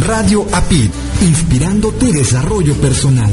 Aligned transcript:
Radio 0.00 0.44
APID, 0.50 0.90
inspirando 1.22 1.92
tu 1.92 2.10
desarrollo 2.10 2.74
personal. 2.74 3.32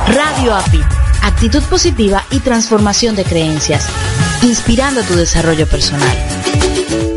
Radio 0.09 0.55
Apid, 0.55 0.85
actitud 1.23 1.63
positiva 1.65 2.25
y 2.31 2.39
transformación 2.41 3.17
de 3.17 3.25
creencias, 3.25 3.87
inspirando 4.43 5.03
tu 5.03 5.15
desarrollo 5.15 5.67
personal. 5.67 7.12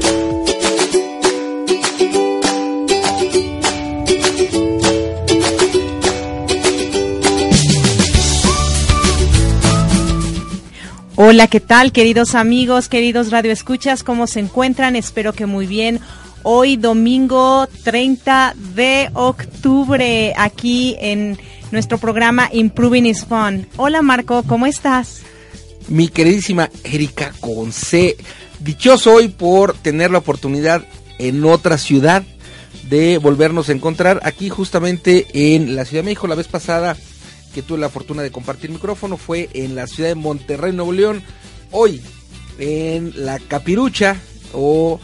Hola, 11.28 11.48
¿qué 11.48 11.60
tal, 11.60 11.92
queridos 11.92 12.36
amigos, 12.36 12.88
queridos 12.88 13.32
radioescuchas? 13.32 14.04
¿Cómo 14.04 14.28
se 14.28 14.40
encuentran? 14.40 14.96
Espero 14.96 15.34
que 15.34 15.48
muy 15.48 15.66
bien. 15.66 16.00
Hoy 16.44 16.76
domingo 16.76 17.68
30 17.84 18.54
de 18.76 19.10
octubre, 19.12 20.36
aquí 20.38 20.96
en 21.00 21.40
nuestro 21.72 21.98
programa 21.98 22.48
Improving 22.54 23.08
is 23.08 23.26
Fun. 23.26 23.68
Hola 23.76 24.04
Marco, 24.04 24.44
¿cómo 24.44 24.68
estás? 24.68 25.24
Mi 25.88 26.10
queridísima 26.10 26.70
Erika 26.84 27.34
Conce, 27.40 28.18
dichoso 28.60 29.16
hoy 29.16 29.30
por 29.30 29.74
tener 29.74 30.12
la 30.12 30.20
oportunidad 30.20 30.86
en 31.18 31.44
otra 31.44 31.80
ciudad 31.80 32.22
de 32.88 33.18
volvernos 33.18 33.70
a 33.70 33.72
encontrar 33.72 34.20
aquí 34.26 34.50
justamente 34.50 35.26
en 35.34 35.76
la 35.76 35.86
Ciudad 35.86 36.04
de 36.04 36.10
México. 36.12 36.28
La 36.28 36.36
vez 36.36 36.48
pasada 36.48 36.96
que 37.56 37.62
tuve 37.62 37.80
la 37.80 37.90
fortuna 37.90 38.22
de 38.22 38.32
compartir 38.32 38.70
micrófono 38.70 39.16
fue 39.16 39.50
en 39.54 39.76
la 39.76 39.88
ciudad 39.88 40.10
de 40.10 40.16
Monterrey, 40.16 40.74
Nuevo 40.74 40.92
León. 40.92 41.24
Hoy 41.72 42.02
en 42.60 43.14
la 43.26 43.40
Capirucha 43.40 44.18
o 44.52 45.00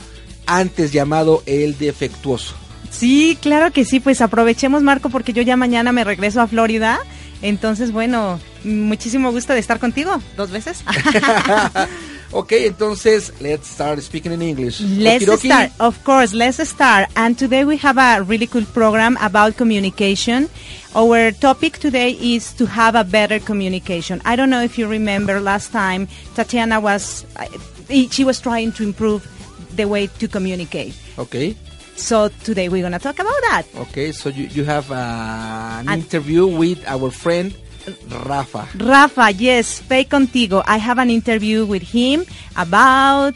antes 0.46 0.92
llamado 0.92 1.44
el 1.46 1.78
defectuoso. 1.78 2.56
Sí, 2.90 3.38
claro 3.42 3.72
que 3.72 3.86
sí, 3.86 4.02
pues 4.02 4.20
aprovechemos 4.20 4.84
Marco 4.84 5.10
porque 5.10 5.32
yo 5.32 5.42
ya 5.42 5.56
mañana 5.56 5.94
me 5.94 6.04
regreso 6.04 6.42
a 6.42 6.48
Florida. 6.48 7.00
Entonces, 7.42 7.94
bueno, 7.94 8.38
muchísimo 8.66 9.32
gusto 9.32 9.54
de 9.54 9.60
estar 9.60 9.80
contigo 9.80 10.22
dos 10.36 10.52
veces. 10.52 10.84
ok, 12.34 12.52
entonces 12.66 13.32
let's 13.42 13.68
start 13.68 14.02
speaking 14.02 14.32
in 14.32 14.42
English. 14.42 14.80
Let's 14.82 15.26
Okidoki. 15.26 15.48
start, 15.48 15.72
of 15.80 16.04
course, 16.04 16.34
let's 16.34 16.58
start. 16.68 17.10
And 17.16 17.38
today 17.38 17.66
we 17.66 17.78
have 17.78 17.98
a 17.98 18.24
really 18.24 18.48
cool 18.48 18.66
program 18.74 19.18
about 19.22 19.56
communication. 19.58 20.50
Our 20.96 21.32
topic 21.32 21.78
today 21.80 22.12
is 22.12 22.54
to 22.54 22.66
have 22.66 22.96
a 22.96 23.04
better 23.04 23.40
communication. 23.40 24.22
I 24.26 24.36
don't 24.36 24.50
know 24.50 24.62
if 24.62 24.78
you 24.78 24.88
remember 24.88 25.40
last 25.40 25.72
time 25.72 26.08
Tatiana 26.36 26.80
was, 26.80 27.26
she 28.10 28.24
was 28.24 28.40
trying 28.40 28.72
to 28.74 28.84
improve 28.84 29.28
the 29.76 29.86
way 29.86 30.08
to 30.08 30.28
communicate. 30.28 30.94
Okay, 31.18 31.56
So 31.96 32.30
today 32.44 32.68
we're 32.68 32.82
going 32.82 32.94
to 32.94 33.00
talk 33.00 33.20
about 33.20 33.40
that. 33.52 33.64
okay, 33.88 34.12
so 34.12 34.30
you, 34.30 34.48
you 34.48 34.64
have 34.64 34.90
uh, 34.92 34.96
an 35.80 35.88
And- 35.90 36.02
interview 36.04 36.48
with 36.48 36.84
our 36.88 37.12
friend 37.12 37.54
Rafa. 38.26 38.68
Rafa, 38.78 39.32
yes, 39.32 39.80
Fe 39.80 40.06
Contigo. 40.06 40.64
I 40.66 40.78
have 40.78 40.98
an 41.00 41.10
interview 41.10 41.66
with 41.66 41.82
him 41.84 42.26
about 42.56 43.36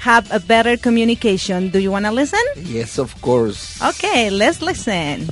have 0.00 0.30
a 0.30 0.38
better 0.38 0.76
communication. 0.76 1.70
Do 1.70 1.78
you 1.80 1.90
want 1.90 2.06
to 2.06 2.12
listen? 2.12 2.40
Yes, 2.56 2.98
of 2.98 3.20
course. 3.20 3.82
Okay, 3.82 4.30
let's 4.30 4.62
listen. 4.62 5.28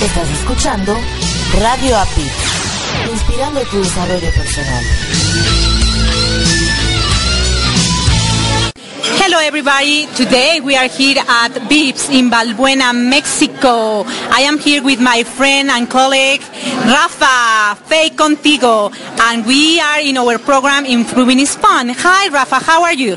Estás 0.00 0.30
escuchando 0.30 0.96
Radio 1.60 1.96
API, 1.96 2.30
inspirando 3.12 3.60
tu 3.70 3.78
desarrollo 3.78 4.30
personal. 4.34 5.69
Hello, 9.30 9.46
everybody. 9.46 10.06
Today 10.16 10.58
we 10.58 10.74
are 10.74 10.88
here 10.88 11.22
at 11.22 11.52
Vips 11.70 12.10
in 12.12 12.30
Balbuena, 12.30 12.90
Mexico. 12.92 14.02
I 14.26 14.40
am 14.42 14.58
here 14.58 14.82
with 14.82 14.98
my 15.00 15.22
friend 15.22 15.70
and 15.70 15.88
colleague 15.88 16.42
Rafa 16.90 17.80
Fake 17.86 18.16
Contigo, 18.16 18.92
and 19.30 19.46
we 19.46 19.78
are 19.78 20.00
in 20.00 20.18
our 20.18 20.36
program 20.36 20.84
Improving 20.84 21.38
is 21.38 21.54
Fun. 21.54 21.90
Hi, 21.90 22.26
Rafa. 22.28 22.56
How 22.56 22.82
are 22.82 22.92
you? 22.92 23.16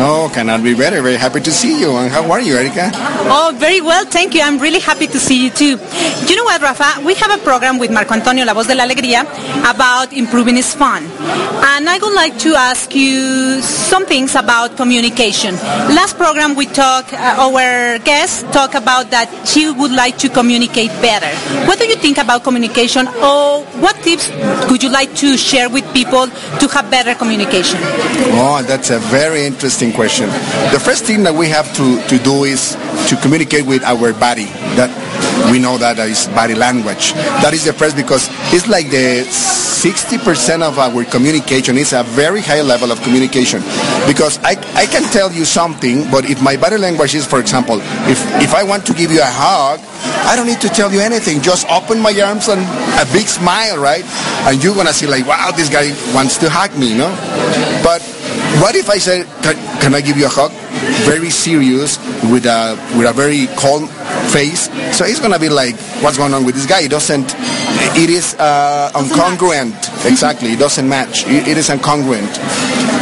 No, 0.00 0.30
cannot 0.32 0.64
be 0.64 0.72
better. 0.72 1.02
Very 1.02 1.16
happy 1.16 1.40
to 1.40 1.50
see 1.50 1.78
you. 1.78 1.90
And 1.92 2.10
how 2.10 2.24
are 2.32 2.40
you, 2.40 2.56
Erika? 2.56 2.90
Oh, 3.28 3.52
very 3.58 3.82
well, 3.82 4.06
thank 4.06 4.34
you. 4.34 4.40
I'm 4.40 4.58
really 4.58 4.80
happy 4.80 5.06
to 5.06 5.18
see 5.20 5.44
you 5.44 5.50
too. 5.50 5.76
You 6.26 6.36
know 6.36 6.44
what, 6.44 6.62
Rafa? 6.62 7.04
We 7.04 7.12
have 7.16 7.30
a 7.30 7.36
program 7.44 7.78
with 7.78 7.92
Marco 7.92 8.14
Antonio, 8.14 8.46
La 8.46 8.54
Voz 8.54 8.66
de 8.66 8.74
la 8.74 8.84
Alegría, 8.84 9.28
about 9.68 10.14
improving 10.14 10.56
is 10.56 10.74
fun. 10.74 11.04
And 11.04 11.86
I 11.86 11.98
would 12.00 12.14
like 12.14 12.38
to 12.38 12.54
ask 12.54 12.94
you 12.94 13.60
some 13.60 14.06
things 14.06 14.34
about 14.36 14.78
communication. 14.78 15.54
Last 15.92 16.16
program 16.16 16.56
we 16.56 16.64
talked, 16.64 17.12
uh, 17.12 17.36
our 17.44 17.98
guest 17.98 18.50
talked 18.54 18.76
about 18.76 19.10
that 19.10 19.28
she 19.46 19.70
would 19.70 19.92
like 19.92 20.16
to 20.24 20.30
communicate 20.30 20.88
better. 21.02 21.28
What 21.68 21.78
do 21.78 21.84
you 21.84 21.96
think 21.96 22.16
about 22.16 22.42
communication 22.42 23.06
or 23.20 23.64
what 23.84 23.96
tips 23.96 24.30
would 24.70 24.82
you 24.82 24.88
like 24.88 25.14
to 25.16 25.36
share 25.36 25.68
with 25.68 25.84
people 25.92 26.26
to 26.58 26.68
have 26.68 26.90
better 26.90 27.14
communication? 27.14 27.78
Oh, 28.40 28.64
that's 28.66 28.88
a 28.88 28.98
very 28.98 29.44
interesting 29.44 29.89
question. 29.92 30.28
The 30.72 30.80
first 30.80 31.04
thing 31.04 31.22
that 31.24 31.34
we 31.34 31.48
have 31.48 31.72
to, 31.76 32.00
to 32.08 32.18
do 32.22 32.44
is 32.44 32.76
to 33.08 33.16
communicate 33.22 33.66
with 33.66 33.82
our 33.84 34.12
body. 34.12 34.46
That 34.78 34.90
we 35.50 35.58
know 35.58 35.78
that 35.78 35.98
is 35.98 36.28
body 36.28 36.54
language. 36.54 37.12
That 37.42 37.52
is 37.54 37.64
the 37.64 37.72
first 37.72 37.96
because 37.96 38.28
it's 38.52 38.68
like 38.68 38.90
the 38.90 39.24
60% 39.80 40.60
of 40.60 40.78
our 40.78 41.04
communication 41.04 41.78
is 41.78 41.92
a 41.92 42.02
very 42.02 42.42
high 42.42 42.60
level 42.60 42.92
of 42.92 43.00
communication. 43.02 43.60
Because 44.06 44.38
I, 44.44 44.52
I 44.76 44.84
can 44.84 45.02
tell 45.10 45.32
you 45.32 45.44
something, 45.44 46.10
but 46.10 46.28
if 46.28 46.42
my 46.42 46.56
body 46.56 46.76
language 46.76 47.14
is, 47.14 47.26
for 47.26 47.40
example, 47.40 47.80
if, 48.04 48.20
if 48.42 48.52
I 48.52 48.62
want 48.62 48.84
to 48.86 48.92
give 48.92 49.10
you 49.10 49.20
a 49.20 49.32
hug, 49.32 49.80
I 50.28 50.36
don't 50.36 50.46
need 50.46 50.60
to 50.60 50.68
tell 50.68 50.92
you 50.92 51.00
anything. 51.00 51.40
Just 51.40 51.66
open 51.70 51.98
my 51.98 52.12
arms 52.20 52.48
and 52.48 52.60
a 53.00 53.10
big 53.12 53.26
smile, 53.26 53.78
right? 53.78 54.04
And 54.44 54.62
you're 54.62 54.74
gonna 54.74 54.92
see 54.92 55.06
like, 55.06 55.26
wow, 55.26 55.50
this 55.56 55.70
guy 55.70 55.90
wants 56.14 56.36
to 56.38 56.50
hug 56.50 56.76
me, 56.78 56.92
no? 56.92 57.08
But 57.82 58.04
what 58.58 58.74
if 58.74 58.90
I 58.90 58.98
said, 58.98 59.26
can, 59.42 59.54
can 59.80 59.94
I 59.94 60.00
give 60.00 60.16
you 60.16 60.26
a 60.26 60.28
hug? 60.28 60.50
Very 61.06 61.30
serious, 61.30 61.98
with 62.30 62.46
a 62.46 62.76
with 62.96 63.08
a 63.08 63.12
very 63.12 63.46
calm 63.56 63.86
face. 64.32 64.68
So 64.96 65.04
it's 65.04 65.20
gonna 65.20 65.38
be 65.38 65.48
like, 65.48 65.76
what's 66.02 66.18
going 66.18 66.34
on 66.34 66.44
with 66.44 66.54
this 66.54 66.66
guy? 66.66 66.82
It 66.82 66.90
doesn't. 66.90 67.34
It 67.96 68.10
is 68.10 68.34
uh, 68.38 68.90
incongruent. 68.94 69.89
Exactly, 70.04 70.52
it 70.52 70.58
doesn't 70.58 70.88
match. 70.88 71.26
It, 71.26 71.48
it 71.48 71.56
is 71.58 71.68
incongruent. 71.68 72.32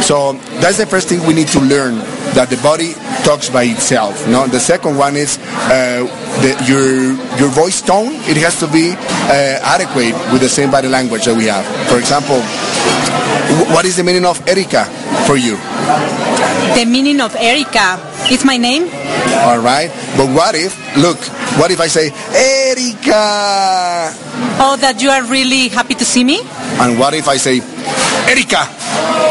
So 0.03 0.33
that's 0.59 0.77
the 0.77 0.85
first 0.85 1.07
thing 1.07 1.25
we 1.25 1.33
need 1.33 1.47
to 1.49 1.59
learn 1.59 1.97
that 2.35 2.49
the 2.49 2.57
body 2.57 2.93
talks 3.23 3.49
by 3.49 3.63
itself. 3.63 4.27
No, 4.27 4.47
the 4.47 4.59
second 4.59 4.97
one 4.97 5.15
is 5.15 5.37
uh, 5.71 6.03
the, 6.41 6.51
your 6.67 7.15
your 7.39 7.49
voice 7.49 7.81
tone. 7.81 8.15
It 8.27 8.37
has 8.37 8.59
to 8.59 8.67
be 8.67 8.91
uh, 8.95 9.59
adequate 9.63 10.13
with 10.31 10.41
the 10.41 10.49
same 10.49 10.71
body 10.71 10.87
language 10.87 11.25
that 11.25 11.35
we 11.35 11.45
have. 11.45 11.65
For 11.87 11.97
example, 11.97 12.39
what 13.73 13.85
is 13.85 13.97
the 13.97 14.03
meaning 14.03 14.25
of 14.25 14.39
Erika 14.47 14.85
for 15.25 15.37
you? 15.37 15.57
The 16.75 16.85
meaning 16.85 17.19
of 17.21 17.35
Erika 17.35 17.97
is 18.31 18.45
my 18.45 18.57
name. 18.57 18.83
All 19.45 19.59
right, 19.59 19.89
but 20.17 20.27
what 20.33 20.55
if? 20.55 20.75
Look, 20.97 21.17
what 21.59 21.71
if 21.71 21.79
I 21.79 21.87
say 21.87 22.09
Erika? 22.33 24.13
Oh, 24.61 24.77
that 24.81 25.01
you 25.01 25.09
are 25.09 25.23
really 25.25 25.67
happy 25.69 25.95
to 25.95 26.05
see 26.05 26.23
me? 26.23 26.41
And 26.79 26.99
what 26.99 27.13
if 27.13 27.27
I 27.27 27.37
say 27.37 27.61
Erika? 28.27 28.67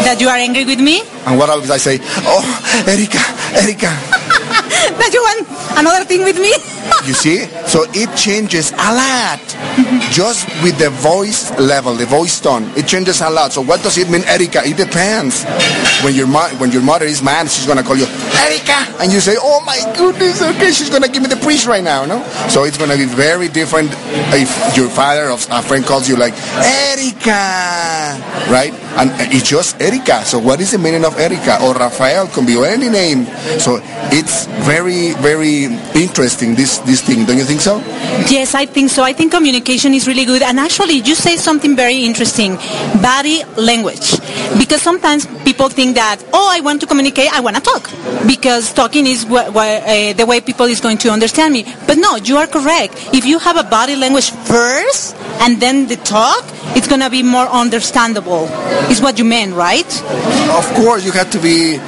That 0.04 0.18
you 0.20 0.28
are 0.28 0.36
angry 0.36 0.64
with 0.64 0.80
me? 0.80 1.02
And 1.26 1.38
what 1.38 1.50
if 1.62 1.70
I 1.70 1.76
say, 1.76 1.98
oh, 2.24 2.42
Erika, 2.88 3.20
Erika? 3.60 3.90
that 4.98 5.10
you 5.12 5.20
want 5.20 5.46
another 5.78 6.04
thing 6.04 6.22
with 6.24 6.38
me? 6.40 6.52
you 7.06 7.12
see? 7.14 7.44
So 7.68 7.84
it 7.92 8.08
changes 8.16 8.72
a 8.72 8.90
lot. 8.94 9.40
Just 10.10 10.48
with 10.62 10.78
the 10.78 10.90
voice 10.90 11.50
level, 11.58 11.94
the 11.94 12.06
voice 12.06 12.40
tone, 12.40 12.64
it 12.76 12.86
changes 12.86 13.20
a 13.20 13.28
lot. 13.30 13.52
So 13.52 13.60
what 13.62 13.82
does 13.82 13.98
it 13.98 14.08
mean, 14.10 14.22
Erika? 14.24 14.62
It 14.64 14.76
depends. 14.76 15.44
When 16.02 16.14
your 16.14 16.26
mo- 16.26 16.50
when 16.58 16.70
your 16.72 16.82
mother 16.82 17.04
is 17.04 17.22
mad, 17.22 17.50
she's 17.50 17.66
gonna 17.66 17.82
call 17.82 17.96
you 17.96 18.06
Erika, 18.46 18.79
and 19.00 19.12
you 19.12 19.20
say, 19.20 19.37
"Oh 19.40 19.61
my 19.64 19.79
goodness, 19.96 20.40
okay, 20.43 20.70
she's 20.73 20.90
gonna 20.90 21.08
give 21.08 21.23
me 21.23 21.29
the 21.29 21.40
priest 21.43 21.67
right 21.67 21.82
now." 21.82 22.05
No, 22.05 22.23
so 22.49 22.64
it's 22.64 22.79
gonna 22.79 22.96
be 22.96 23.05
very 23.05 23.49
different 23.49 23.90
if 24.32 24.50
your 24.76 24.88
father 24.88 25.31
or 25.31 25.38
a 25.50 25.62
friend 25.62 25.85
calls 25.85 26.08
you 26.08 26.17
like 26.17 26.35
Erika, 26.62 28.17
right? 28.50 28.73
And 28.96 29.11
it's 29.32 29.49
just 29.49 29.81
Erika. 29.81 30.25
So 30.25 30.38
what 30.38 30.61
is 30.61 30.70
the 30.73 30.79
meaning 30.79 31.05
of 31.05 31.19
Erika 31.19 31.62
or 31.62 31.75
Rafael? 31.75 32.26
Can 32.29 32.46
be 32.46 32.56
any 32.64 32.88
name. 32.88 33.26
So 33.58 33.81
it's 34.11 34.46
very 34.67 35.12
very 35.20 35.67
interesting 35.94 36.55
this 36.55 36.79
this 36.79 37.00
thing. 37.00 37.25
Don't 37.25 37.38
you 37.38 37.44
think 37.44 37.61
so? 37.61 37.82
Yes, 38.29 38.55
I 38.55 38.67
think 38.67 38.91
so. 38.91 39.02
I 39.02 39.12
think 39.12 39.32
communication 39.32 39.94
is 39.94 40.06
really 40.06 40.25
good. 40.25 40.43
And 40.43 40.58
actually, 40.58 41.00
you 41.00 41.14
say 41.14 41.37
something 41.37 41.76
very 41.76 42.05
interesting 42.05 42.56
body 43.00 43.43
language. 43.56 44.19
Because 44.58 44.82
sometimes 44.82 45.26
people 45.44 45.69
think 45.69 45.94
that, 45.96 46.19
oh, 46.32 46.49
I 46.50 46.61
want 46.61 46.81
to 46.81 46.87
communicate, 46.87 47.32
I 47.32 47.41
want 47.41 47.56
to 47.56 47.62
talk. 47.62 47.91
Because 48.28 48.75
talking 48.75 49.06
is 49.06 49.25
wh- 49.25 49.48
wh- 49.56 49.56
uh, 49.56 50.12
the 50.12 50.26
way 50.28 50.40
people 50.42 50.66
is 50.66 50.80
going 50.80 50.98
to 50.98 51.08
understand 51.08 51.52
me. 51.54 51.64
But 51.86 51.96
no, 51.96 52.16
you 52.16 52.36
are 52.36 52.46
correct. 52.46 52.92
If 53.14 53.25
you 53.25 53.38
have 53.38 53.56
a 53.56 53.64
body 53.64 53.96
language 53.96 54.30
first 54.30 55.16
and 55.40 55.58
then 55.60 55.88
the 55.88 55.96
talk, 55.96 56.44
it's 56.76 56.86
going 56.86 57.00
to 57.00 57.08
be 57.08 57.22
more 57.22 57.46
understandable. 57.48 58.44
Is 58.92 59.00
what 59.00 59.19
you 59.19 59.25
mean, 59.25 59.54
right? 59.54 59.88
Of 60.52 60.66
course, 60.76 61.04
you 61.06 61.12
have 61.12 61.30
to 61.30 61.38
be 61.40 61.78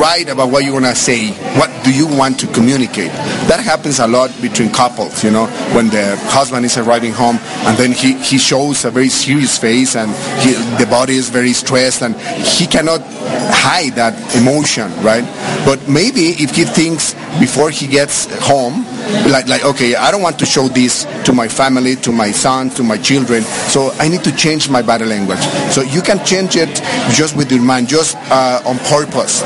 right 0.00 0.26
about 0.28 0.50
what 0.50 0.64
you 0.64 0.72
want 0.72 0.86
to 0.86 0.94
say. 0.94 1.30
What 1.60 1.70
do 1.84 1.92
you 1.92 2.06
want 2.06 2.40
to 2.40 2.46
communicate? 2.48 3.12
That 3.52 3.60
happens 3.60 3.98
a 3.98 4.06
lot 4.06 4.30
between 4.40 4.70
couples, 4.72 5.22
you 5.22 5.30
know, 5.30 5.46
when 5.76 5.88
the 5.88 6.16
husband 6.32 6.64
is 6.64 6.76
arriving 6.78 7.12
home 7.12 7.36
and 7.68 7.76
then 7.76 7.92
he, 7.92 8.14
he 8.22 8.38
shows 8.38 8.84
a 8.84 8.90
very 8.90 9.08
serious 9.10 9.58
face 9.58 9.96
and 9.96 10.10
he, 10.42 10.52
the 10.82 10.86
body 10.90 11.16
is 11.16 11.28
very 11.28 11.52
stressed 11.52 12.02
and 12.02 12.16
he 12.40 12.66
cannot 12.66 13.00
hide 13.50 13.94
that 13.94 14.14
emotion, 14.36 14.92
right? 15.02 15.24
But 15.64 15.88
maybe 15.88 16.36
if 16.38 16.54
he 16.54 16.64
thinks 16.64 17.14
before 17.40 17.70
he 17.70 17.86
gets 17.86 18.26
home, 18.44 18.84
like, 19.30 19.48
like, 19.48 19.64
okay, 19.64 19.94
I 19.94 20.10
don't 20.10 20.22
want 20.22 20.38
to 20.40 20.46
show 20.46 20.68
this 20.68 21.04
to 21.24 21.32
my 21.32 21.48
family, 21.48 21.96
to 21.96 22.12
my 22.12 22.30
son, 22.30 22.70
to 22.70 22.82
my 22.82 22.98
children, 22.98 23.42
so 23.42 23.90
I 23.98 24.08
need 24.08 24.24
to 24.24 24.34
change 24.34 24.68
my 24.68 24.82
body 24.82 25.04
language. 25.04 25.40
So 25.72 25.82
you 25.82 26.02
can 26.02 26.24
change 26.24 26.56
it 26.56 26.68
just 27.10 27.36
with 27.36 27.50
your 27.50 27.62
mind, 27.62 27.88
just 27.88 28.16
uh, 28.30 28.62
on 28.66 28.78
purpose. 28.90 29.42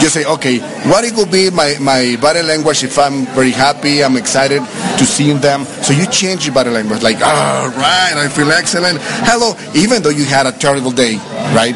Just 0.00 0.14
say, 0.14 0.24
okay, 0.24 0.58
what 0.88 1.04
it 1.04 1.14
will 1.14 1.26
be 1.30 1.50
my, 1.50 1.76
my 1.80 2.16
body 2.20 2.42
language 2.42 2.82
if 2.84 2.98
I'm 2.98 3.26
very 3.26 3.50
happy, 3.50 4.02
I'm 4.02 4.16
excited 4.16 4.60
to 4.62 5.04
see 5.04 5.32
them. 5.32 5.64
So 5.64 5.92
you 5.92 6.06
change 6.06 6.46
your 6.46 6.54
body 6.54 6.70
language, 6.70 7.02
like, 7.02 7.16
all 7.16 7.68
right, 7.68 8.14
I 8.16 8.28
feel 8.28 8.50
excellent. 8.50 8.98
Hello, 9.00 9.54
even 9.74 10.02
though 10.02 10.10
you 10.10 10.24
had 10.24 10.46
a 10.46 10.52
terrible 10.52 10.90
day, 10.90 11.16
right? 11.54 11.74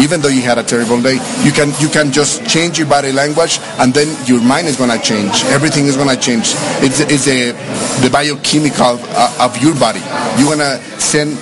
Even 0.00 0.20
though 0.20 0.28
you 0.28 0.42
had 0.42 0.58
a 0.58 0.62
terrible 0.62 1.00
day, 1.00 1.18
you 1.42 1.52
can 1.52 1.72
you 1.80 1.88
can 1.88 2.12
just 2.12 2.44
change 2.46 2.78
your 2.78 2.88
body 2.88 3.12
language, 3.12 3.58
and 3.78 3.94
then 3.94 4.08
your 4.26 4.40
mind 4.42 4.66
is 4.66 4.76
gonna 4.76 4.98
change. 5.00 5.44
Everything 5.46 5.86
is 5.86 5.96
gonna 5.96 6.16
change. 6.16 6.52
It's 6.82 7.00
it's 7.00 7.28
a 7.28 7.52
the 8.02 8.10
biochemical 8.10 8.98
uh, 9.00 9.44
of 9.46 9.56
your 9.62 9.74
body. 9.78 10.00
You're 10.36 10.56
gonna 10.56 10.80
send 10.98 11.38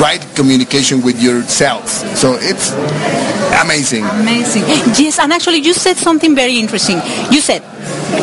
right 0.00 0.20
communication 0.34 1.02
with 1.02 1.22
your 1.22 1.42
cells. 1.42 2.04
So 2.18 2.36
it's 2.40 2.72
amazing. 3.62 4.04
Amazing. 4.04 4.64
Yes, 4.98 5.18
and 5.18 5.32
actually 5.32 5.58
you 5.58 5.72
said 5.72 5.96
something 5.96 6.34
very 6.34 6.58
interesting. 6.58 7.00
You 7.30 7.40
said, 7.40 7.62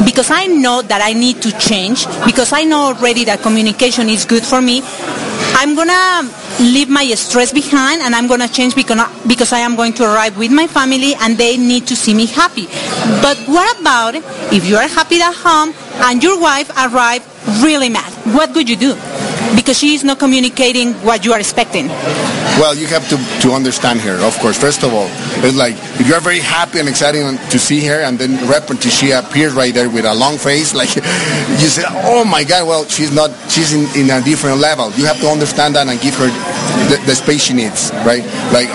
because 0.06 0.32
I 0.32 0.48
know 0.48 0.82
that 0.82 1.02
I 1.02 1.14
need 1.14 1.42
to 1.44 1.52
change, 1.58 2.06
because 2.26 2.52
I 2.52 2.64
know 2.64 2.94
already 2.94 3.26
that 3.26 3.42
communication 3.42 4.10
is 4.10 4.26
good 4.26 4.44
for 4.44 4.62
me, 4.62 4.82
I'm 5.56 5.76
gonna 5.76 6.28
leave 6.62 6.90
my 6.90 7.06
stress 7.16 7.52
behind 7.52 8.02
and 8.02 8.16
I'm 8.16 8.28
gonna 8.28 8.48
change 8.48 8.76
because, 8.76 9.00
because 9.28 9.52
I 9.52 9.60
am 9.60 9.76
going 9.76 9.94
to 9.94 10.04
arrive 10.04 10.38
with 10.38 10.52
my 10.52 10.68
family 10.68 11.16
and 11.16 11.38
they 11.38 11.58
need 11.58 11.88
to 11.88 11.96
see 11.96 12.14
me 12.14 12.28
happy. 12.28 12.68
But 13.22 13.38
what 13.48 13.80
about 13.80 14.16
if 14.54 14.68
you 14.68 14.76
are 14.78 14.88
happy 14.88 15.22
at 15.22 15.34
home 15.34 15.74
and 16.06 16.24
your 16.24 16.40
wife 16.40 16.70
arrived 16.78 17.26
really 17.64 17.90
mad? 17.90 18.12
What 18.36 18.54
would 18.56 18.70
you 18.70 18.76
do? 18.76 18.96
Because 19.56 19.78
she 19.78 19.94
is 19.94 20.04
not 20.04 20.20
communicating 20.20 20.94
what 21.06 21.26
you 21.26 21.34
are 21.34 21.40
expecting. 21.40 21.88
Well, 22.60 22.76
you 22.76 22.88
have 22.88 23.08
to, 23.10 23.18
to 23.42 23.54
understand 23.54 24.00
her, 24.02 24.16
of 24.26 24.38
course. 24.40 24.58
First 24.58 24.84
of 24.84 24.94
all, 24.94 25.08
it's 25.44 25.58
like 25.58 25.76
if 26.00 26.08
you're 26.08 26.20
very 26.20 26.40
happy 26.40 26.80
and 26.80 26.88
excited 26.88 27.24
to 27.50 27.60
see 27.60 27.86
her, 27.88 28.02
and 28.02 28.20
then 28.20 28.38
rapidly 28.50 28.92
she 28.92 29.12
appears 29.12 29.54
right 29.54 29.74
there 29.74 29.90
with 29.90 30.06
a 30.06 30.14
long 30.14 30.38
face, 30.38 30.74
like 30.82 30.96
you 30.96 31.70
say, 31.72 31.84
"Oh 31.88 32.24
my 32.24 32.44
God!" 32.44 32.68
Well, 32.68 32.86
she's 32.86 33.12
not. 33.12 33.32
She's 33.50 33.74
in, 33.74 33.88
in 34.00 34.10
a 34.10 34.22
different 34.24 34.60
level. 34.60 34.92
You 34.92 35.06
have 35.06 35.20
to 35.22 35.28
understand 35.28 35.76
that 35.76 35.88
and 35.88 36.00
give 36.00 36.16
her 36.16 36.28
the, 36.90 37.02
the 37.06 37.16
space 37.16 37.44
she 37.44 37.54
needs, 37.54 37.92
right? 38.06 38.24
Like, 38.52 38.70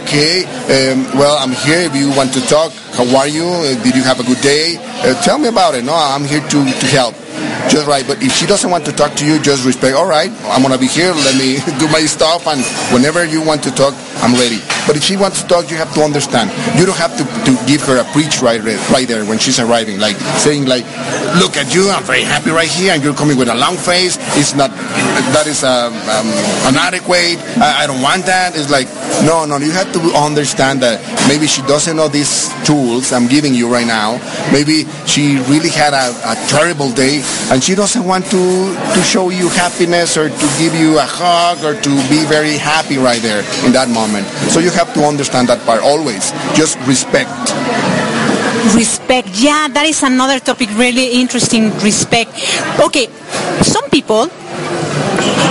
okay, 0.00 0.44
um, 0.70 1.04
well, 1.18 1.36
I'm 1.38 1.52
here. 1.52 1.80
If 1.80 1.94
you 1.94 2.10
want 2.10 2.32
to 2.34 2.40
talk, 2.46 2.72
how 2.94 3.04
are 3.16 3.28
you? 3.28 3.44
Uh, 3.44 3.82
did 3.82 3.94
you 3.94 4.02
have 4.02 4.20
a 4.20 4.24
good 4.24 4.40
day? 4.40 4.76
Uh, 4.78 5.20
tell 5.22 5.38
me 5.38 5.48
about 5.48 5.74
it. 5.74 5.84
No, 5.84 5.94
I'm 5.94 6.24
here 6.24 6.40
to, 6.40 6.58
to 6.64 6.86
help. 6.86 7.14
Just 7.68 7.86
right. 7.86 8.06
But 8.06 8.22
if 8.22 8.32
she 8.32 8.46
doesn't 8.46 8.70
want 8.70 8.84
to 8.86 8.92
talk 8.92 9.14
to 9.16 9.26
you, 9.26 9.40
just 9.40 9.64
respect. 9.64 9.96
All 9.96 10.06
right, 10.06 10.30
I'm 10.44 10.62
gonna 10.62 10.78
be 10.78 10.86
here. 10.86 11.12
Let 11.12 11.36
me 11.36 11.58
do 11.78 11.88
my 11.88 12.00
stuff, 12.06 12.46
and 12.46 12.62
whenever 12.92 13.24
you 13.24 13.42
want 13.42 13.62
to 13.64 13.70
talk, 13.70 13.94
I'm 14.22 14.34
ready. 14.34 14.60
But 14.86 14.96
if 14.96 15.02
she 15.02 15.16
wants 15.16 15.42
to 15.42 15.48
talk, 15.48 15.70
you 15.70 15.76
have 15.76 15.92
to 15.94 16.02
understand. 16.02 16.50
You 16.78 16.86
don't 16.86 16.96
have 16.96 17.16
to, 17.18 17.24
to 17.24 17.52
give 17.66 17.82
her 17.82 17.98
a 17.98 18.04
preach 18.12 18.40
right, 18.40 18.62
right 18.90 19.06
there 19.06 19.24
when 19.24 19.38
she's 19.38 19.58
arriving, 19.58 19.98
like 19.98 20.16
saying 20.38 20.66
like, 20.66 20.84
look 21.42 21.56
at 21.56 21.74
you, 21.74 21.90
I'm 21.90 22.04
very 22.04 22.22
happy 22.22 22.50
right 22.50 22.68
here, 22.68 22.92
and 22.94 23.02
you're 23.02 23.14
coming 23.14 23.36
with 23.36 23.48
a 23.48 23.54
long 23.54 23.76
face. 23.76 24.16
It's 24.38 24.54
not, 24.54 24.70
that 25.34 25.46
is 25.46 25.64
uh, 25.64 25.90
um, 25.90 26.28
inadequate. 26.70 27.38
I, 27.58 27.84
I 27.84 27.86
don't 27.86 28.00
want 28.00 28.26
that. 28.26 28.54
It's 28.54 28.70
like, 28.70 28.86
no, 29.26 29.44
no, 29.44 29.58
you 29.58 29.72
have 29.72 29.92
to 29.92 30.00
understand 30.14 30.80
that 30.82 31.02
maybe 31.28 31.46
she 31.46 31.62
doesn't 31.62 31.96
know 31.96 32.08
these 32.08 32.52
tools 32.64 33.12
I'm 33.12 33.26
giving 33.26 33.54
you 33.54 33.68
right 33.68 33.86
now. 33.86 34.22
Maybe 34.52 34.84
she 35.06 35.38
really 35.50 35.70
had 35.70 35.94
a, 35.94 36.14
a 36.22 36.34
terrible 36.46 36.90
day, 36.92 37.22
and 37.50 37.62
she 37.62 37.74
doesn't 37.74 38.04
want 38.04 38.26
to, 38.26 38.74
to 38.94 39.00
show 39.02 39.30
you 39.30 39.48
happiness 39.48 40.16
or 40.16 40.28
to 40.28 40.46
give 40.58 40.74
you 40.74 40.98
a 40.98 41.06
hug 41.06 41.64
or 41.64 41.74
to 41.80 41.90
be 42.08 42.24
very 42.26 42.56
happy 42.56 42.98
right 42.98 43.20
there 43.22 43.40
in 43.66 43.72
that 43.72 43.88
moment. 43.88 44.26
So 44.52 44.60
you 44.60 44.70
have 44.76 44.92
to 44.94 45.02
understand 45.04 45.48
that 45.48 45.64
part 45.64 45.80
always. 45.80 46.30
Just 46.54 46.76
respect. 46.84 47.32
Respect. 48.76 49.28
Yeah, 49.32 49.68
that 49.72 49.86
is 49.86 50.02
another 50.02 50.38
topic 50.38 50.68
really 50.76 51.16
interesting. 51.20 51.72
Respect. 51.80 52.30
Okay, 52.80 53.08
some 53.64 53.88
people 53.88 54.28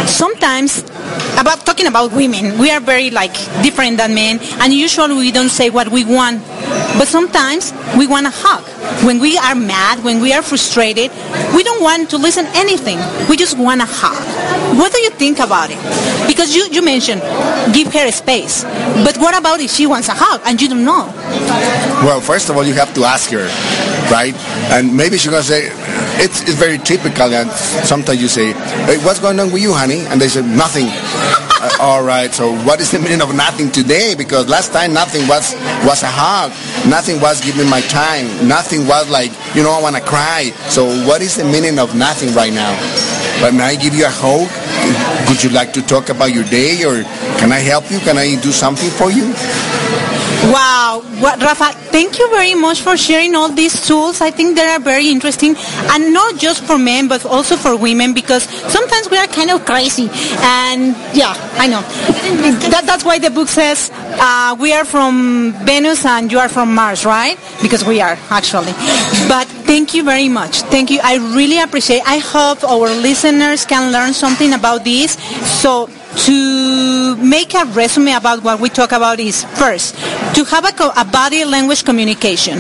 sometimes 0.08 0.84
about 1.38 1.66
talking 1.66 1.88
about 1.88 2.12
women, 2.12 2.58
we 2.58 2.72
are 2.72 2.80
very 2.80 3.10
like 3.10 3.34
different 3.62 3.98
than 3.98 4.14
men, 4.16 4.40
and 4.62 4.74
usually 4.74 5.16
we 5.16 5.32
don't 5.32 5.50
say 5.50 5.70
what 5.70 5.90
we 5.90 6.06
want. 6.06 6.42
But 6.98 7.08
sometimes 7.08 7.74
we 7.98 8.08
want 8.08 8.26
a 8.28 8.32
hug. 8.34 8.64
When 9.06 9.20
we 9.20 9.38
are 9.38 9.56
mad, 9.56 10.04
when 10.04 10.22
we 10.22 10.34
are 10.34 10.42
frustrated, 10.42 11.12
we 11.54 11.64
don't 11.64 11.82
want 11.84 12.10
to 12.12 12.18
listen 12.18 12.46
anything. 12.56 12.98
We 13.30 13.36
just 13.38 13.58
want 13.58 13.82
a 13.82 13.88
hug. 13.88 14.16
What 14.78 14.92
do 14.92 15.00
you 15.00 15.10
think 15.10 15.40
about 15.40 15.70
it? 15.72 15.78
Because 16.28 16.56
you, 16.56 16.68
you 16.72 16.82
mentioned 16.82 17.22
give 17.74 17.94
her 17.94 18.08
a 18.08 18.12
space. 18.12 18.64
But 19.04 19.18
what 19.18 19.38
about 19.38 19.60
if 19.60 19.72
she 19.72 19.88
wants 19.88 20.08
a 20.10 20.16
hug 20.16 20.42
and 20.46 20.62
you 20.62 20.70
don't 20.70 20.86
know? 20.86 21.12
Well, 22.04 22.22
first 22.22 22.50
of 22.50 22.56
all, 22.56 22.64
you 22.64 22.74
have 22.74 22.94
to 22.96 23.04
ask 23.04 23.30
her, 23.32 23.46
right? 24.12 24.36
And 24.72 24.96
maybe 24.96 25.18
she's 25.18 25.32
going 25.32 25.44
to 25.44 25.48
say, 25.48 25.70
it's, 26.18 26.42
it's 26.42 26.56
very 26.56 26.78
typical 26.78 27.34
and 27.34 27.52
sometimes 27.52 28.22
you 28.22 28.28
say, 28.28 28.54
hey, 28.86 28.98
what's 29.04 29.20
going 29.20 29.40
on 29.40 29.52
with 29.52 29.62
you, 29.62 29.74
honey? 29.74 30.06
And 30.08 30.22
they 30.22 30.28
said, 30.28 30.46
nothing. 30.46 30.88
uh, 30.90 31.70
all 31.80 32.04
right, 32.04 32.34
so 32.34 32.54
what 32.64 32.80
is 32.80 32.92
the 32.92 33.00
meaning 33.00 33.22
of 33.22 33.34
nothing 33.36 33.72
today? 33.72 34.16
Because 34.16 34.48
last 34.48 34.72
time 34.74 34.94
nothing 34.94 35.28
was, 35.28 35.54
was 35.86 36.04
a 36.04 36.10
hug. 36.10 36.52
Nothing 36.90 37.20
was 37.20 37.44
giving 37.44 37.70
my 37.70 37.82
time. 37.82 38.48
Nothing 38.48 38.88
was 38.88 39.10
like, 39.10 39.32
you 39.56 39.64
know, 39.64 39.72
I 39.72 39.82
want 39.82 39.96
to 39.96 40.02
cry. 40.02 40.52
So 40.70 40.86
what 41.08 41.22
is 41.22 41.36
the 41.36 41.44
meaning 41.46 41.80
of 41.80 41.96
nothing 41.96 42.34
right 42.34 42.54
now? 42.54 42.74
But 43.42 43.54
may 43.54 43.64
I 43.64 43.76
give 43.76 43.94
you 43.94 44.06
a 44.06 44.14
hug? 44.14 44.48
Would 45.30 45.44
you 45.44 45.50
like 45.50 45.74
to 45.74 45.82
talk 45.82 46.10
about 46.10 46.34
your 46.34 46.44
day 46.46 46.84
or 46.86 47.04
can 47.40 47.52
I 47.52 47.60
help 47.60 47.90
you? 47.92 48.00
Can 48.00 48.18
I 48.18 48.40
do 48.40 48.52
something 48.52 48.90
for 48.90 49.12
you? 49.12 49.34
Wow, 50.52 51.02
what, 51.20 51.42
Rafa, 51.42 51.74
thank 51.90 52.20
you 52.20 52.30
very 52.30 52.56
much 52.56 52.82
for 52.82 52.96
sharing 52.98 53.36
all 53.36 53.50
these 53.50 53.86
tools. 53.88 54.22
I 54.22 54.32
think 54.32 54.56
they 54.56 54.66
are 54.66 54.80
very 54.80 55.10
interesting, 55.10 55.56
and 55.58 56.14
not 56.14 56.38
just 56.38 56.64
for 56.64 56.78
men, 56.78 57.08
but 57.08 57.26
also 57.26 57.56
for 57.56 57.76
women, 57.76 58.14
because 58.14 58.44
sometimes 58.44 59.10
we 59.10 59.18
are 59.18 59.28
kind 59.28 59.50
of 59.50 59.66
crazy. 59.66 60.10
And 60.42 60.96
yeah, 61.14 61.34
I 61.58 61.68
know. 61.68 61.82
That, 62.70 62.84
that's 62.86 63.04
why 63.04 63.20
the 63.20 63.32
book 63.32 63.48
says 63.48 63.92
uh, 63.94 64.56
we 64.60 64.72
are 64.74 64.86
from 64.86 65.54
Venus 65.66 66.06
and 66.06 66.32
you 66.32 66.40
are 66.40 66.50
from 66.50 66.74
Mars, 66.76 67.06
right? 67.06 67.38
Because 67.62 67.84
we 67.84 68.02
are 68.02 68.18
actually. 68.30 68.74
But 69.28 69.48
thank 69.66 69.94
you 69.94 70.04
very 70.04 70.30
much. 70.30 70.62
Thank 70.64 70.92
you. 70.92 71.00
I 71.04 71.16
really 71.36 71.60
appreciate. 71.60 72.02
I 72.06 72.20
hope 72.20 72.64
our 72.64 72.90
listeners 72.90 73.66
can 73.66 73.92
learn 73.92 74.14
something 74.14 74.54
about 74.54 74.84
this. 74.84 75.14
So 75.62 75.90
to 76.16 77.16
make 77.18 77.54
a 77.54 77.66
resume 77.66 78.14
about 78.14 78.44
what 78.44 78.60
we 78.60 78.70
talk 78.70 78.92
about 78.92 79.20
is 79.20 79.44
first 79.60 79.96
to 80.36 80.44
have 80.46 80.66
a, 80.66 81.02
a, 81.02 81.06
body 81.06 81.44
language 81.46 81.84
communication. 81.84 82.60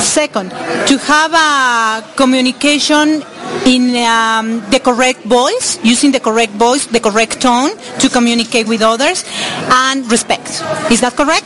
Second 0.00 0.50
to 0.86 0.98
have 0.98 1.32
a 1.32 2.16
communication 2.16 3.22
in 3.66 3.94
um, 4.04 4.60
the 4.70 4.80
correct 4.82 5.22
voice 5.24 5.78
using 5.84 6.12
the 6.12 6.20
correct 6.20 6.52
voice 6.52 6.86
the 6.86 7.00
correct 7.00 7.40
tone 7.40 7.70
to 8.00 8.08
communicate 8.08 8.66
with 8.66 8.82
others 8.82 9.24
and 9.70 10.10
respect. 10.10 10.48
Is 10.90 11.00
that 11.00 11.14
correct 11.16 11.44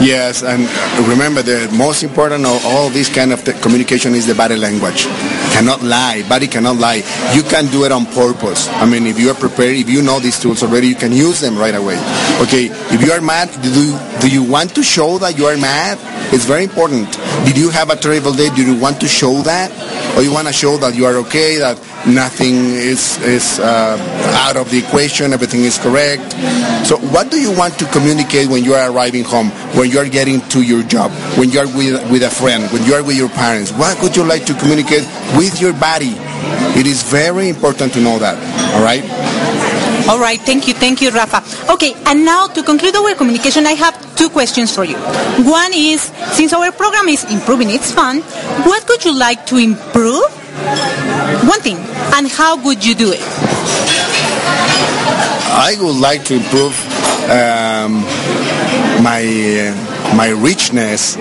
Yes, 0.00 0.42
and 0.42 0.64
remember 1.08 1.42
the 1.42 1.68
most 1.76 2.02
important 2.02 2.46
of 2.46 2.64
all 2.64 2.88
this 2.88 3.12
kind 3.12 3.32
of 3.32 3.44
communication 3.60 4.14
is 4.14 4.26
the 4.26 4.34
body 4.34 4.56
language. 4.56 5.04
Cannot 5.52 5.82
lie. 5.82 6.22
Body 6.28 6.46
cannot 6.46 6.76
lie. 6.76 7.02
You 7.34 7.42
can 7.42 7.66
do 7.66 7.84
it 7.84 7.92
on 7.92 8.06
purpose. 8.06 8.68
I 8.68 8.86
mean, 8.86 9.06
if 9.06 9.18
you 9.18 9.30
are 9.30 9.34
prepared, 9.34 9.76
if 9.76 9.90
you 9.90 10.00
know 10.00 10.18
these 10.18 10.40
tools 10.40 10.62
already, 10.62 10.88
you 10.88 10.94
can 10.94 11.12
use 11.12 11.40
them 11.40 11.58
right 11.58 11.74
away. 11.74 11.98
Okay, 12.40 12.70
if 12.94 13.02
you 13.04 13.12
are 13.12 13.20
mad, 13.20 13.50
do 13.62 13.68
you, 13.68 13.98
do 14.20 14.28
you 14.30 14.42
want 14.42 14.74
to 14.74 14.82
show 14.82 15.18
that 15.18 15.36
you 15.36 15.46
are 15.46 15.56
mad? 15.56 15.98
It's 16.32 16.44
very 16.44 16.64
important. 16.64 17.12
Did 17.44 17.58
you 17.58 17.70
have 17.70 17.90
a 17.90 17.96
terrible 17.96 18.32
day? 18.32 18.48
Do 18.54 18.64
you 18.64 18.80
want 18.80 19.00
to 19.00 19.08
show 19.08 19.42
that? 19.42 19.70
Or 20.16 20.22
you 20.22 20.32
want 20.32 20.46
to 20.46 20.52
show 20.52 20.76
that 20.78 20.94
you 20.94 21.04
are 21.04 21.16
okay, 21.26 21.58
that 21.58 21.78
nothing 22.06 22.54
is, 22.74 23.20
is 23.22 23.58
uh, 23.58 23.96
out 24.46 24.56
of 24.56 24.70
the 24.70 24.78
equation, 24.78 25.32
everything 25.32 25.62
is 25.62 25.78
correct. 25.78 26.32
So 26.86 26.96
what 27.10 27.30
do 27.30 27.40
you 27.40 27.56
want 27.56 27.78
to 27.78 27.86
communicate 27.86 28.48
when 28.48 28.64
you 28.64 28.74
are 28.74 28.90
arriving 28.90 29.24
home, 29.24 29.50
when 29.76 29.90
you 29.90 29.98
are 29.98 30.08
getting 30.08 30.40
to 30.48 30.62
your 30.62 30.82
job, 30.82 31.10
when 31.38 31.50
you 31.50 31.60
are 31.60 31.66
with, 31.66 32.10
with 32.10 32.22
a 32.22 32.30
friend, 32.30 32.64
when 32.72 32.84
you 32.84 32.94
are 32.94 33.02
with 33.02 33.16
your 33.16 33.28
parents? 33.28 33.72
What 33.72 34.00
would 34.02 34.16
you 34.16 34.24
like 34.24 34.44
to 34.46 34.54
communicate 34.54 35.06
with 35.36 35.60
your 35.60 35.72
body? 35.72 36.14
It 36.78 36.86
is 36.86 37.02
very 37.02 37.48
important 37.48 37.92
to 37.94 38.00
know 38.00 38.18
that, 38.18 38.36
all 38.74 38.82
right? 38.82 39.04
All 40.08 40.18
right, 40.18 40.40
thank 40.40 40.66
you, 40.66 40.74
thank 40.74 41.00
you, 41.02 41.10
Rafa. 41.10 41.42
Okay, 41.72 41.94
and 42.06 42.24
now 42.24 42.46
to 42.48 42.62
conclude 42.62 42.96
our 42.96 43.14
communication, 43.14 43.66
I 43.66 43.72
have 43.72 43.94
two 44.16 44.28
questions 44.28 44.74
for 44.74 44.84
you. 44.84 44.96
One 45.44 45.72
is, 45.74 46.02
since 46.32 46.52
our 46.52 46.72
program 46.72 47.08
is 47.08 47.24
Improving 47.30 47.70
It's 47.70 47.92
Fun, 47.92 48.20
what 48.66 48.88
would 48.88 49.04
you 49.04 49.16
like 49.16 49.46
to 49.46 49.56
improve? 49.56 50.24
One 51.46 51.60
thing, 51.60 51.76
and 52.14 52.28
how 52.28 52.56
would 52.64 52.84
you 52.84 52.94
do 52.94 53.12
it? 53.12 53.20
I 55.52 55.76
would 55.80 55.96
like 55.96 56.24
to 56.26 56.34
improve 56.34 56.74
um, 57.30 58.02
my 59.02 59.22
uh, 59.22 60.16
my 60.16 60.28
richness. 60.30 61.16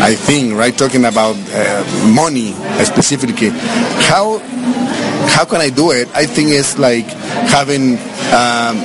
I 0.00 0.14
think, 0.14 0.54
right? 0.54 0.76
Talking 0.76 1.04
about 1.04 1.36
uh, 1.52 1.84
money 2.14 2.52
specifically, 2.84 3.50
how 4.08 4.38
how 5.34 5.44
can 5.44 5.60
I 5.60 5.70
do 5.70 5.90
it? 5.92 6.08
I 6.14 6.26
think 6.26 6.50
it's 6.50 6.78
like 6.78 7.06
having 7.48 7.96
um, 8.34 8.76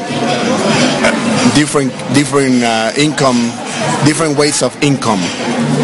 different 1.55 1.91
different 2.13 2.63
uh, 2.63 2.91
income, 2.97 3.51
different 4.05 4.37
ways 4.37 4.63
of 4.63 4.75
income. 4.83 5.21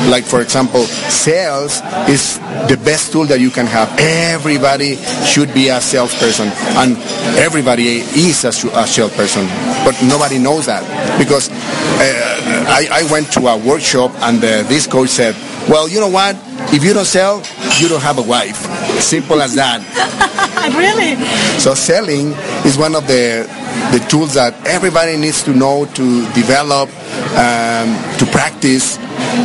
Like 0.10 0.24
for 0.24 0.42
example, 0.42 0.84
sales 0.84 1.82
is 2.10 2.40
the 2.68 2.80
best 2.84 3.12
tool 3.12 3.26
that 3.26 3.40
you 3.40 3.50
can 3.50 3.66
have. 3.66 3.90
Everybody 4.00 4.96
should 5.26 5.54
be 5.54 5.70
a 5.70 5.80
salesperson, 5.80 6.50
and 6.78 6.98
everybody 7.38 8.00
is 8.00 8.44
a, 8.44 8.50
a 8.50 8.88
salesperson, 8.88 9.48
but 9.86 9.96
nobody 10.04 10.40
knows 10.40 10.66
that 10.66 10.84
because 11.18 11.50
uh, 11.52 12.66
I, 12.68 12.88
I, 12.92 13.12
went 13.12 13.32
to 13.34 13.48
a 13.48 13.58
workshop 13.58 14.12
and 14.22 14.38
uh, 14.38 14.64
this 14.64 14.88
coach 14.88 15.10
said, 15.10 15.36
"Well, 15.70 15.88
you 15.88 16.00
know 16.00 16.10
what? 16.10 16.36
If 16.74 16.84
you 16.84 16.94
don't 16.94 17.06
sell, 17.06 17.44
you 17.80 17.88
don't 17.88 18.02
have 18.04 18.18
a 18.18 18.24
wife. 18.24 18.58
Simple 19.00 19.42
as 19.42 19.56
that." 19.56 19.82
really? 20.78 21.16
So 21.60 21.74
selling 21.74 22.34
is 22.66 22.78
one 22.78 22.96
of 22.96 23.08
the 23.08 23.48
the 23.92 24.00
tools 24.10 24.34
that 24.34 24.54
everybody 24.66 25.18
needs 25.18 25.44
to 25.44 25.54
know 25.54 25.86
to 25.86 26.26
develop, 26.34 26.90
um, 27.38 27.94
to 28.18 28.26
practice, 28.32 28.98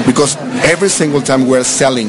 because 0.06 0.36
every 0.64 0.88
single 0.88 1.20
time 1.20 1.46
we're 1.46 1.64
selling, 1.64 2.08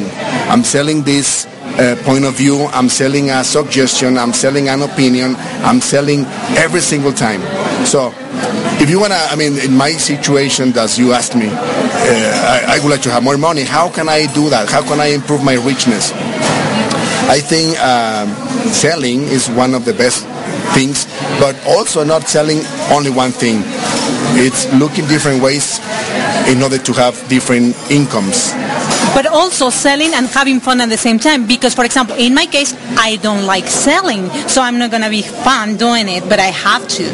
I'm 0.49 0.63
selling 0.63 1.03
this 1.03 1.45
uh, 1.79 1.95
point 2.03 2.25
of 2.25 2.35
view, 2.35 2.65
I'm 2.71 2.89
selling 2.89 3.29
a 3.29 3.43
suggestion, 3.43 4.17
I'm 4.17 4.33
selling 4.33 4.67
an 4.69 4.81
opinion, 4.81 5.35
I'm 5.63 5.81
selling 5.81 6.25
every 6.57 6.81
single 6.81 7.13
time. 7.13 7.41
So 7.85 8.13
if 8.81 8.89
you 8.89 8.99
want 8.99 9.13
to, 9.13 9.19
I 9.19 9.35
mean, 9.35 9.57
in 9.59 9.75
my 9.75 9.91
situation, 9.91 10.77
as 10.77 10.97
you 10.97 11.13
asked 11.13 11.35
me, 11.35 11.47
uh, 11.47 11.53
I, 11.53 12.75
I, 12.75 12.79
would 12.79 12.89
like 12.89 13.01
to 13.03 13.11
have 13.11 13.23
more 13.23 13.37
money. 13.37 13.63
How 13.63 13.89
can 13.89 14.09
I 14.09 14.31
do 14.33 14.49
that? 14.49 14.69
How 14.69 14.81
can 14.81 14.99
I 14.99 15.07
improve 15.07 15.43
my 15.43 15.55
richness? 15.55 16.11
I 17.29 17.39
think 17.39 17.79
um, 17.79 18.29
selling 18.71 19.21
is 19.23 19.49
one 19.49 19.73
of 19.73 19.85
the 19.85 19.93
best 19.93 20.25
things, 20.73 21.05
but 21.39 21.55
also 21.67 22.03
not 22.03 22.27
selling 22.27 22.59
only 22.91 23.09
one 23.11 23.31
thing. 23.31 23.63
It's 24.37 24.71
looking 24.73 25.05
different 25.07 25.41
ways 25.41 25.79
in 26.47 26.61
order 26.61 26.77
to 26.77 26.93
have 26.93 27.15
different 27.29 27.75
incomes. 27.91 28.53
But 29.15 29.25
also 29.25 29.69
selling 29.69 30.13
and 30.13 30.27
having 30.27 30.59
fun 30.59 30.81
at 30.81 30.89
the 30.89 30.97
same 30.97 31.19
time. 31.19 31.45
Because, 31.45 31.73
for 31.73 31.85
example, 31.85 32.15
in 32.17 32.33
my 32.33 32.45
case, 32.45 32.73
I 32.97 33.17
don't 33.17 33.45
like 33.45 33.67
selling, 33.67 34.29
so 34.47 34.61
I'm 34.61 34.77
not 34.77 34.91
gonna 34.91 35.09
be 35.09 35.21
fun 35.21 35.77
doing 35.77 36.07
it, 36.07 36.27
but 36.29 36.39
I 36.39 36.51
have 36.51 36.87
to. 36.99 37.05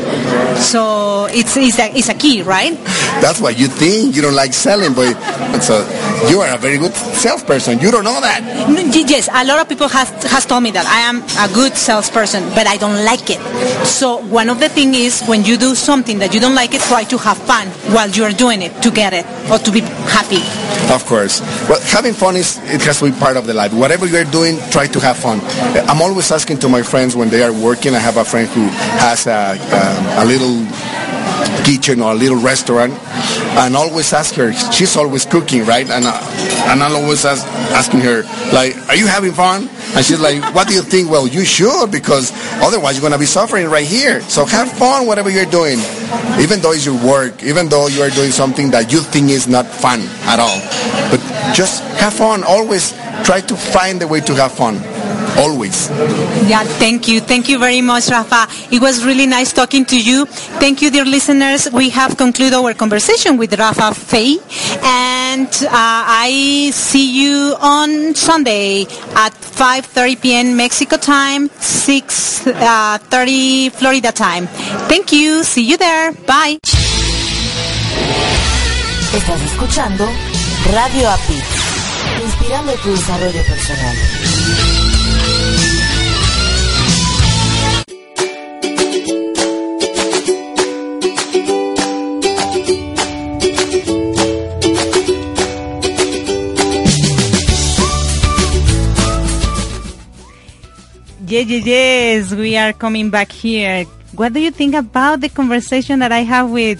So 0.62 1.26
it's 1.26 1.58
it's 1.58 1.80
a, 1.80 1.96
it's 1.96 2.10
a 2.10 2.14
key, 2.14 2.42
right? 2.42 2.78
That's 3.22 3.40
what 3.40 3.58
you 3.58 3.68
think. 3.68 4.16
You 4.16 4.22
don't 4.22 4.36
like 4.36 4.54
selling, 4.54 4.94
but 4.94 5.14
so 5.62 5.86
you 6.30 6.42
are 6.42 6.54
a 6.54 6.58
very 6.58 6.78
good 6.78 6.94
salesperson. 6.94 7.80
You 7.80 7.92
don't 7.92 8.04
know 8.04 8.20
that. 8.22 8.42
Yes, 9.08 9.30
a 9.32 9.46
lot 9.46 9.60
of 9.60 9.70
people 9.70 9.88
has 9.88 10.10
has 10.32 10.46
told 10.46 10.64
me 10.64 10.72
that 10.72 10.86
I 10.86 11.02
am 11.10 11.22
a 11.40 11.54
good 11.54 11.76
salesperson, 11.76 12.44
but 12.56 12.68
I 12.68 12.78
don't 12.78 13.04
like 13.06 13.30
it. 13.30 13.40
So 13.86 14.18
one 14.18 14.50
of 14.50 14.60
the 14.60 14.70
thing 14.70 14.96
is 14.96 15.22
when 15.28 15.44
you 15.44 15.58
do 15.58 15.76
something 15.76 16.20
that 16.20 16.34
you 16.34 16.40
don't 16.40 16.56
like 16.56 16.74
it, 16.74 16.82
try 16.82 17.04
to 17.06 17.18
have 17.18 17.38
fun 17.38 17.68
while 17.94 18.10
you 18.10 18.24
are 18.24 18.32
doing 18.32 18.62
it 18.62 18.74
to 18.82 18.92
get 18.92 19.14
it 19.14 19.26
or 19.52 19.58
to 19.60 19.72
be 19.72 19.82
happy. 20.12 20.42
Of 20.94 21.06
course. 21.06 21.42
Well, 21.70 21.80
having 21.92 22.14
fun 22.14 22.36
is 22.36 22.58
it 22.64 22.82
has 22.84 23.00
to 23.00 23.12
be 23.12 23.18
part 23.18 23.38
of 23.38 23.46
the 23.48 23.54
life. 23.54 23.74
Whatever 23.74 24.06
you're 24.06 24.26
doing, 24.26 24.58
try 24.72 24.88
to 24.88 25.00
have 25.00 25.18
fun. 25.18 25.40
I'm 25.90 26.02
always 26.02 26.32
asking 26.32 26.60
to 26.60 26.70
my 26.70 26.82
friends 26.82 27.16
when 27.16 27.30
they 27.30 27.44
are 27.44 27.54
working. 27.54 27.94
I 27.94 28.00
have 28.00 28.18
a 28.18 28.26
friend 28.26 28.48
who 28.50 28.68
has 29.00 29.28
a, 29.28 29.58
a, 29.58 30.24
a 30.24 30.26
little 30.26 30.66
kitchen 31.64 32.02
or 32.02 32.12
a 32.12 32.16
little 32.16 32.40
restaurant, 32.42 32.94
and 33.58 33.76
always 33.76 34.14
ask 34.14 34.36
her. 34.36 34.54
She's 34.72 34.96
always 34.96 35.26
cooking, 35.26 35.66
right? 35.66 35.90
And 35.90 36.06
uh, 36.06 36.20
and 36.70 36.82
I'll 36.84 36.96
always 36.96 37.26
ask, 37.26 37.46
asking 37.74 38.02
her 38.02 38.24
like, 38.54 38.76
"Are 38.90 38.96
you 38.96 39.08
having 39.08 39.32
fun?" 39.34 39.70
And 39.96 40.06
she's 40.06 40.20
like, 40.20 40.42
"What 40.54 40.68
do 40.68 40.74
you 40.74 40.82
think?" 40.82 41.10
Well, 41.10 41.28
you 41.28 41.46
should 41.46 41.92
because 41.92 42.32
otherwise 42.62 42.96
you're 42.96 43.04
gonna 43.08 43.20
be 43.20 43.26
suffering 43.26 43.68
right 43.68 43.88
here. 43.88 44.22
So 44.22 44.46
have 44.46 44.72
fun, 44.72 45.08
whatever 45.08 45.30
you're 45.30 45.50
doing, 45.50 45.80
even 46.40 46.62
though 46.62 46.72
it's 46.72 46.86
your 46.86 47.00
work, 47.06 47.44
even 47.44 47.70
though 47.70 47.88
you 47.88 48.02
are 48.04 48.10
doing 48.12 48.32
something 48.32 48.72
that 48.72 48.92
you 48.92 49.00
think 49.00 49.30
is 49.30 49.48
not 49.48 49.66
fun 49.66 50.02
at 50.30 50.40
all. 50.40 50.60
But 51.10 51.22
just 51.54 51.84
have 52.00 52.14
fun. 52.14 52.44
Always 52.44 52.94
try 53.24 53.42
to 53.42 53.56
find 53.56 54.02
a 54.02 54.08
way 54.08 54.22
to 54.22 54.34
have 54.36 54.52
fun. 54.54 54.82
Always. 55.38 55.90
Yeah, 56.48 56.64
thank 56.64 57.08
you. 57.10 57.20
Thank 57.20 57.50
you 57.50 57.60
very 57.60 57.82
much, 57.82 58.08
Rafa. 58.10 58.48
It 58.74 58.80
was 58.82 59.04
really 59.06 59.26
nice 59.28 59.52
talking 59.52 59.84
to 59.86 60.00
you. 60.00 60.26
Thank 60.62 60.82
you, 60.82 60.90
dear 60.90 61.04
listeners. 61.04 61.68
We 61.74 61.90
have 61.90 62.16
concluded 62.18 62.54
our 62.54 62.74
conversation 62.74 63.36
with 63.38 63.54
Rafa 63.60 63.94
Fay. 63.94 64.38
And 64.82 65.48
uh, 65.48 65.68
I 65.72 66.72
see 66.74 67.06
you 67.12 67.56
on 67.60 68.16
Sunday 68.16 68.84
at 69.16 69.34
5.30 69.34 70.22
p.m. 70.22 70.56
Mexico 70.56 70.96
time, 70.96 71.50
6.30 71.50 73.72
Florida 73.74 74.12
time. 74.14 74.48
Thank 74.88 75.12
you. 75.12 75.44
See 75.44 75.64
you 75.70 75.76
there. 75.78 76.14
Bye. 76.26 76.60
Estás 79.14 79.42
escuchando 79.42 80.08
Radio 80.74 81.08
API, 81.08 81.42
inspirando 82.24 82.74
tu 82.82 82.90
desarrollo 82.90 83.44
personal. 83.44 83.96
Yes, 101.28 101.48
yes, 101.50 101.66
yes. 101.66 102.34
We 102.34 102.58
are 102.58 102.74
coming 102.74 103.10
back 103.10 103.32
here. 103.32 103.86
What 104.16 104.34
do 104.34 104.40
you 104.40 104.52
think 104.52 104.76
about 104.76 105.22
the 105.22 105.30
conversation 105.30 106.00
that 106.00 106.12
I 106.12 106.24
have 106.24 106.50
with 106.50 106.80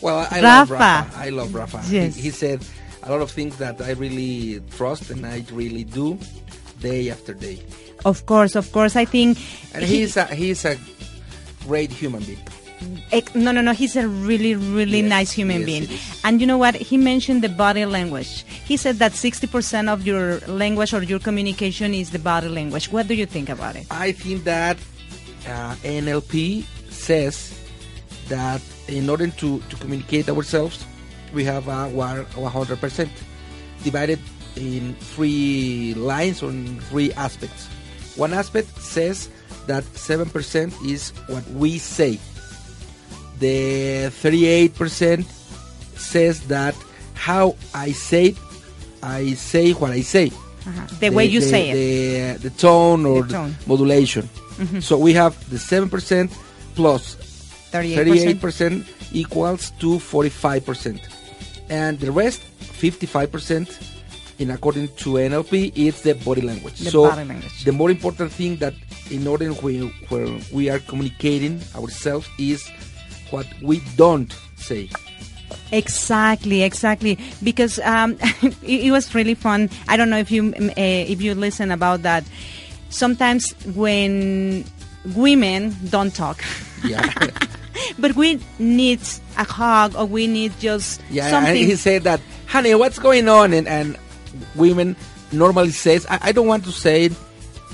Well, 0.00 0.26
I 0.30 0.40
love 0.40 0.70
Rafa. 0.70 1.08
Rafa. 1.08 1.18
I 1.18 1.28
love 1.30 1.54
Rafa. 1.54 1.82
Yes. 1.88 2.14
He, 2.16 2.22
he 2.22 2.30
said 2.30 2.60
a 3.08 3.10
lot 3.10 3.22
of 3.22 3.30
things 3.30 3.56
that 3.56 3.80
I 3.80 3.92
really 3.92 4.60
trust 4.76 5.10
and 5.10 5.24
I 5.26 5.42
really 5.52 5.84
do 5.84 6.18
day 6.80 7.10
after 7.10 7.32
day. 7.34 7.58
Of 8.04 8.26
course, 8.26 8.54
of 8.54 8.70
course. 8.70 8.94
I 8.96 9.04
think 9.06 9.38
And 9.74 9.82
he- 9.84 9.98
he's 10.00 10.16
a 10.16 10.26
he's 10.26 10.64
a 10.64 10.76
great 11.66 11.90
human 11.90 12.22
being. 12.22 12.38
No, 13.34 13.50
no, 13.50 13.60
no. 13.60 13.72
He's 13.72 13.96
a 13.96 14.06
really, 14.06 14.54
really 14.54 15.00
Yes, 15.00 15.08
nice 15.10 15.32
human 15.32 15.60
yes, 15.62 15.66
being. 15.66 15.98
And 16.22 16.40
you 16.40 16.46
know 16.46 16.58
what? 16.58 16.76
He 16.76 16.96
mentioned 16.96 17.42
the 17.42 17.48
body 17.48 17.84
language. 17.86 18.44
He 18.64 18.76
said 18.76 18.96
that 19.02 19.12
60% 19.12 19.88
of 19.88 20.06
your 20.06 20.38
language 20.46 20.94
or 20.94 21.02
your 21.02 21.18
communication 21.18 21.92
is 21.92 22.10
the 22.10 22.20
body 22.20 22.48
language. 22.48 22.92
What 22.92 23.08
do 23.08 23.14
you 23.14 23.26
think 23.26 23.48
about 23.48 23.74
it? 23.74 23.86
I 23.90 24.12
think 24.12 24.44
that 24.44 24.76
uh, 25.48 25.74
NLP 25.82 26.62
says 26.88 27.58
that 28.28 28.62
in 28.86 29.10
order 29.10 29.26
to, 29.26 29.58
to 29.58 29.76
communicate 29.76 30.28
ourselves, 30.28 30.84
we 31.32 31.44
have 31.44 31.68
a 31.68 31.88
one- 31.88 32.26
100% 32.34 33.08
divided 33.84 34.18
in 34.56 34.94
three 35.14 35.94
lines 35.94 36.42
or 36.42 36.52
three 36.90 37.12
aspects. 37.14 37.68
One 38.16 38.32
aspect 38.34 38.68
says 38.80 39.28
that 39.66 39.84
7% 39.94 40.72
is 40.84 41.10
what 41.28 41.46
we 41.50 41.78
say. 41.78 42.18
The 43.38 44.10
38% 44.10 45.24
says 45.96 46.40
that 46.48 46.74
how 47.14 47.54
I 47.74 47.92
say 47.92 48.26
it, 48.34 48.36
I 49.02 49.34
say 49.34 49.72
what 49.72 49.90
I 49.92 50.00
say 50.02 50.32
Uh-huh. 50.66 50.86
The, 51.00 51.10
way 51.10 51.24
you 51.26 51.40
the, 51.40 51.46
say 51.46 51.70
it. 51.70 51.74
the, 52.42 52.48
the 52.50 52.54
tone 52.56 53.06
or 53.06 53.22
The 53.22 53.32
tone. 53.32 53.54
Modulation. 53.66 54.28
So 54.80 54.98
we 54.98 55.12
have 55.14 55.38
the 55.50 55.56
7% 55.56 55.86
plus 56.74 57.14
38%. 57.70 58.40
38% 58.42 58.84
equals 59.12 59.70
to 59.78 59.98
45%. 59.98 60.98
And 61.70 61.98
the 62.00 62.10
rest, 62.10 62.42
55%, 62.60 63.94
in 64.38 64.50
according 64.50 64.88
to 64.88 65.14
NLP, 65.14 65.72
it's 65.74 66.02
the 66.02 66.14
body 66.14 66.40
language. 66.42 66.78
The 66.78 66.90
so 66.90 67.08
body 67.08 67.24
language. 67.24 67.64
the 67.64 67.72
more 67.72 67.90
important 67.90 68.32
thing 68.32 68.56
that 68.56 68.74
in 69.10 69.26
order 69.26 69.50
where, 69.50 69.84
where 70.08 70.28
we 70.52 70.70
are 70.70 70.78
communicating 70.78 71.60
ourselves 71.74 72.28
is 72.38 72.68
what 73.30 73.46
we 73.62 73.80
don't 73.96 74.32
say. 74.56 74.88
Exactly, 75.72 76.62
exactly. 76.62 77.18
Because 77.42 77.78
um, 77.80 78.16
it, 78.42 78.56
it 78.62 78.90
was 78.90 79.14
really 79.14 79.34
fun. 79.34 79.70
I 79.88 79.96
don't 79.96 80.08
know 80.10 80.18
if 80.18 80.30
you 80.30 80.54
uh, 80.54 80.72
if 80.76 81.20
you 81.20 81.34
listen 81.34 81.70
about 81.70 82.02
that. 82.02 82.24
Sometimes 82.90 83.52
when 83.74 84.64
women 85.14 85.76
don't 85.90 86.14
talk, 86.14 86.42
Yeah. 86.84 87.12
but 87.98 88.14
we 88.16 88.40
need 88.58 89.00
a 89.36 89.44
hug 89.44 89.94
or 89.96 90.04
we 90.06 90.26
need 90.26 90.52
just 90.58 91.00
Yeah, 91.10 91.24
and 91.24 91.30
something. 91.30 91.56
he 91.56 91.76
said 91.76 92.02
that, 92.04 92.20
honey, 92.46 92.74
what's 92.74 92.98
going 92.98 93.28
on? 93.28 93.52
And, 93.52 93.66
and 93.68 93.96
women 94.54 94.96
normally 95.32 95.70
says, 95.70 96.06
I, 96.10 96.18
I 96.22 96.32
don't 96.32 96.46
want 96.46 96.64
to 96.64 96.72
say 96.72 97.04
it 97.06 97.12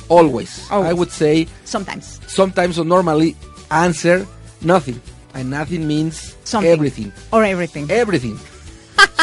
always. 0.09 0.67
Oh. 0.71 0.83
I 0.83 0.93
would 0.93 1.11
say 1.11 1.47
sometimes 1.65 2.21
sometimes 2.27 2.79
or 2.79 2.85
normally 2.85 3.37
answer 3.71 4.27
nothing. 4.61 5.01
And 5.35 5.51
nothing 5.51 5.89
means 5.89 6.37
something 6.45 6.71
everything. 6.71 7.13
or 7.33 7.43
everything. 7.45 7.91
Everything. 7.91 8.39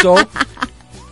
so 0.02 0.17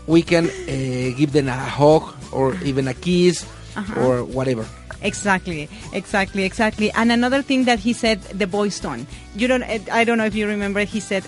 we 0.07 0.21
can 0.21 0.45
uh, 0.49 1.15
give 1.17 1.31
them 1.31 1.47
a 1.47 1.53
hug 1.55 2.03
or 2.31 2.55
even 2.63 2.87
a 2.87 2.93
kiss 2.93 3.45
Uh-huh. 3.77 4.01
or 4.01 4.23
whatever. 4.25 4.65
Exactly, 5.01 5.69
exactly, 5.93 6.43
exactly. 6.43 6.91
And 6.91 7.11
another 7.11 7.41
thing 7.41 7.65
that 7.65 7.79
he 7.79 7.93
said, 7.93 8.21
the 8.35 8.45
voice 8.45 8.79
tone. 8.79 9.07
You 9.35 9.47
don't. 9.47 9.63
I 9.63 10.03
don't 10.03 10.17
know 10.17 10.25
if 10.25 10.35
you 10.35 10.45
remember. 10.47 10.81
He 10.83 10.99
said, 10.99 11.23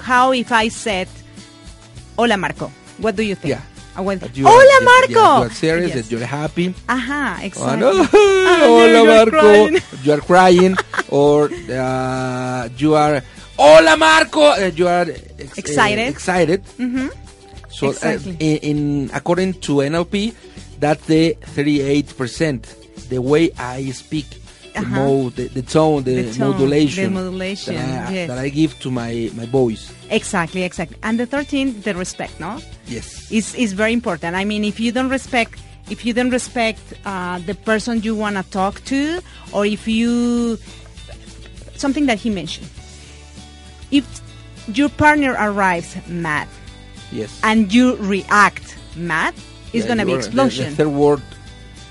"How 0.00 0.32
if 0.32 0.50
I 0.52 0.68
said, 0.68 1.08
Hola 2.16 2.36
Marco? 2.36 2.70
What 2.98 3.16
do 3.16 3.22
you 3.22 3.34
think?" 3.34 3.50
Yeah. 3.54 3.60
I 3.96 4.00
went, 4.00 4.26
you 4.36 4.42
Hola 4.48 4.58
are, 4.58 4.84
Marco. 4.84 5.12
You 5.12 5.44
are 5.46 5.50
serious, 5.50 5.94
Yes. 5.94 6.08
that 6.08 6.10
you're 6.10 6.26
happy. 6.26 6.74
Ajá, 6.88 7.38
Oh, 7.38 7.44
exactly. 7.46 7.78
no. 7.78 7.92
Ah, 8.02 8.58
Hola, 8.66 9.04
Marco. 9.06 9.30
crying. 9.38 9.78
You 10.02 10.12
are 10.12 10.20
crying, 10.20 10.74
or 11.10 11.46
uh, 11.70 12.68
you 12.76 12.94
are. 12.96 13.22
Hola, 13.56 13.96
Marco. 13.96 14.42
Uh, 14.50 14.70
you 14.74 14.88
are 14.88 15.06
ex- 15.38 15.58
Excited. 15.58 16.06
uh, 16.08 16.10
excited. 16.10 16.64
Mhm. 16.78 17.06
So, 17.70 17.86
uh, 17.86 17.90
Exactly. 17.90 18.36
in, 18.40 18.56
in 18.58 19.10
according 19.14 19.54
to 19.70 19.82
NLP, 19.86 20.34
that's 20.80 21.06
the 21.06 21.36
38%. 21.54 22.64
The 23.14 23.22
way 23.22 23.44
I 23.58 23.78
speak, 24.02 24.26
the 24.74 24.80
Uh-huh. 24.80 24.96
mode, 25.06 25.32
the, 25.38 25.46
the 25.58 25.62
tone, 25.62 26.02
the, 26.02 26.14
The 26.22 26.34
tone, 26.34 26.50
modulation, 26.50 27.04
the 27.14 27.20
modulation, 27.22 27.74
that, 27.76 28.08
I, 28.10 28.12
yes. 28.16 28.26
that 28.30 28.38
I 28.46 28.48
give 28.60 28.72
to 28.82 28.88
my 28.90 29.12
my 29.40 29.46
voice. 29.60 29.82
Exactly, 30.18 30.62
exactly. 30.70 30.98
And 31.06 31.14
the 31.20 31.26
13, 31.26 31.66
the 31.86 31.94
respect, 31.94 32.34
no? 32.46 32.52
Yes. 32.94 33.06
is 33.30 33.54
is 33.54 33.70
very 33.82 33.92
important. 34.00 34.34
I 34.42 34.44
mean, 34.50 34.62
if 34.72 34.76
you 34.84 34.90
don't 34.96 35.10
respect, 35.18 35.54
if 35.94 35.98
you 36.06 36.12
don't 36.18 36.32
respect 36.40 36.82
uh, 37.06 37.38
the 37.50 37.54
person 37.70 37.92
you 38.06 38.14
want 38.24 38.34
to 38.40 38.44
talk 38.60 38.74
to, 38.92 39.00
or 39.54 39.62
if 39.76 39.82
you 39.86 40.58
something 41.84 42.06
that 42.10 42.18
he 42.24 42.28
mentioned, 42.40 42.66
if 43.98 44.04
your 44.78 44.88
partner 45.04 45.32
arrives 45.38 45.90
mad 46.08 46.48
Yes. 47.12 47.30
and 47.48 47.72
you 47.72 47.94
react 48.14 48.66
mad, 48.96 49.34
it's 49.72 49.84
Yeah, 49.86 49.88
gonna 49.94 50.06
be 50.06 50.14
are- 50.14 50.22
the- 50.22 50.26
explosion. 50.26 50.66
The, 50.74 50.76
third 50.82 50.94
word 51.04 51.22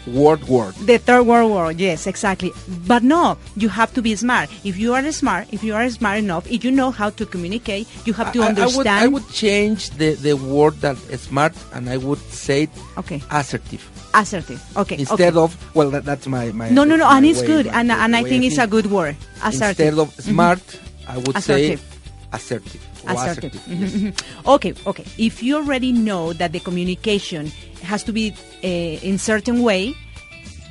world 0.07 0.47
war. 0.47 0.71
The 0.85 0.97
third 0.97 1.23
world 1.23 1.51
war, 1.51 1.71
yes, 1.71 2.07
exactly. 2.07 2.51
But 2.87 3.03
no, 3.03 3.37
you 3.55 3.69
have 3.69 3.93
to 3.93 4.01
be 4.01 4.15
smart. 4.15 4.49
If 4.63 4.77
you 4.77 4.93
are 4.93 5.11
smart, 5.11 5.47
if 5.51 5.63
you 5.63 5.73
are 5.75 5.89
smart 5.89 6.19
enough, 6.19 6.49
if 6.49 6.63
you 6.63 6.71
know 6.71 6.91
how 6.91 7.09
to 7.11 7.25
communicate, 7.25 7.87
you 8.05 8.13
have 8.13 8.31
to 8.33 8.41
I, 8.41 8.45
I 8.45 8.49
understand. 8.49 8.77
would, 8.77 8.87
I 8.87 9.07
would 9.07 9.29
change 9.29 9.89
the, 9.91 10.15
the 10.15 10.33
word 10.33 10.75
that 10.81 10.97
smart 11.19 11.53
and 11.73 11.89
I 11.89 11.97
would 11.97 12.19
say 12.31 12.67
Okay. 12.97 13.21
assertive. 13.31 13.89
assertive. 14.13 14.61
Okay. 14.77 14.99
Instead 14.99 15.35
okay. 15.35 15.39
of, 15.39 15.75
well, 15.75 15.89
that, 15.91 16.05
that's 16.05 16.27
my, 16.27 16.51
my. 16.51 16.69
No, 16.69 16.83
no, 16.83 16.95
no, 16.95 17.07
and 17.09 17.25
it's 17.25 17.41
good, 17.41 17.67
and 17.67 17.91
and 17.91 18.15
I 18.15 18.23
think 18.23 18.43
it's 18.43 18.57
a 18.57 18.67
good 18.67 18.87
word. 18.87 19.15
Assertive. 19.43 19.87
Instead 19.87 19.99
of 19.99 20.09
mm-hmm. 20.09 20.31
smart, 20.31 20.79
I 21.07 21.17
would 21.17 21.35
Assertive. 21.35 21.79
say 21.79 21.85
assertive. 22.31 22.92
Assertive. 23.07 23.53
Mhm, 23.67 24.13
mhm. 24.13 24.13
Okay, 24.47 24.73
okay. 24.87 25.05
If 25.17 25.41
you 25.43 25.55
already 25.57 25.91
know 25.91 26.33
that 26.33 26.51
the 26.51 26.59
communication 26.59 27.51
has 27.83 28.03
to 28.03 28.11
be 28.13 28.33
uh, 28.63 28.67
in 29.03 29.17
certain 29.17 29.61
way, 29.63 29.93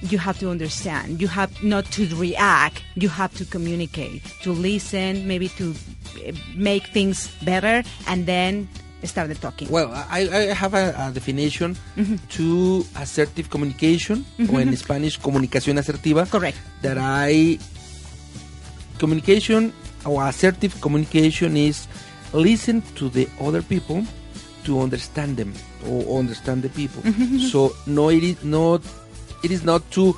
you 0.03 0.19
have 0.19 0.39
to 0.41 0.51
understand. 0.51 1.21
You 1.21 1.29
have 1.29 1.51
not 1.63 1.85
to 1.93 2.07
react. 2.17 2.83
You 2.97 3.09
have 3.09 3.35
to 3.39 3.45
communicate, 3.45 4.23
to 4.43 4.51
listen, 4.53 5.29
maybe 5.29 5.49
to 5.61 5.75
uh, 6.27 6.33
make 6.57 6.87
things 6.89 7.29
better, 7.45 7.83
and 8.09 8.27
then 8.27 8.69
start 9.05 9.29
the 9.29 9.35
talking. 9.35 9.69
Well, 9.71 9.91
I, 10.11 10.27
I 10.31 10.41
have 10.55 10.75
a, 10.75 10.95
a 10.99 11.11
definition 11.13 11.77
Mm-hmm. 11.97 12.17
to 12.39 12.85
assertive 12.99 13.51
communication, 13.51 14.25
or 14.51 14.61
in 14.61 14.75
Spanish, 14.77 15.19
comunicación 15.21 15.79
asertiva. 15.79 16.27
Correct. 16.31 16.57
That 16.83 16.99
I 16.99 17.59
communication 18.99 19.73
or 20.05 20.23
assertive 20.27 20.81
communication 20.81 21.57
is 21.57 21.87
listen 22.33 22.83
to 22.97 23.09
the 23.09 23.29
other 23.41 23.63
people 23.63 24.05
to 24.65 24.81
understand 24.81 25.37
them 25.37 25.53
or 25.89 26.19
understand 26.19 26.63
the 26.63 26.71
people. 26.71 27.03
So 27.51 27.75
no, 27.87 28.11
it 28.11 28.23
is 28.23 28.45
not. 28.45 28.83
It 29.43 29.51
is 29.51 29.65
not 29.65 29.83
to 29.93 30.17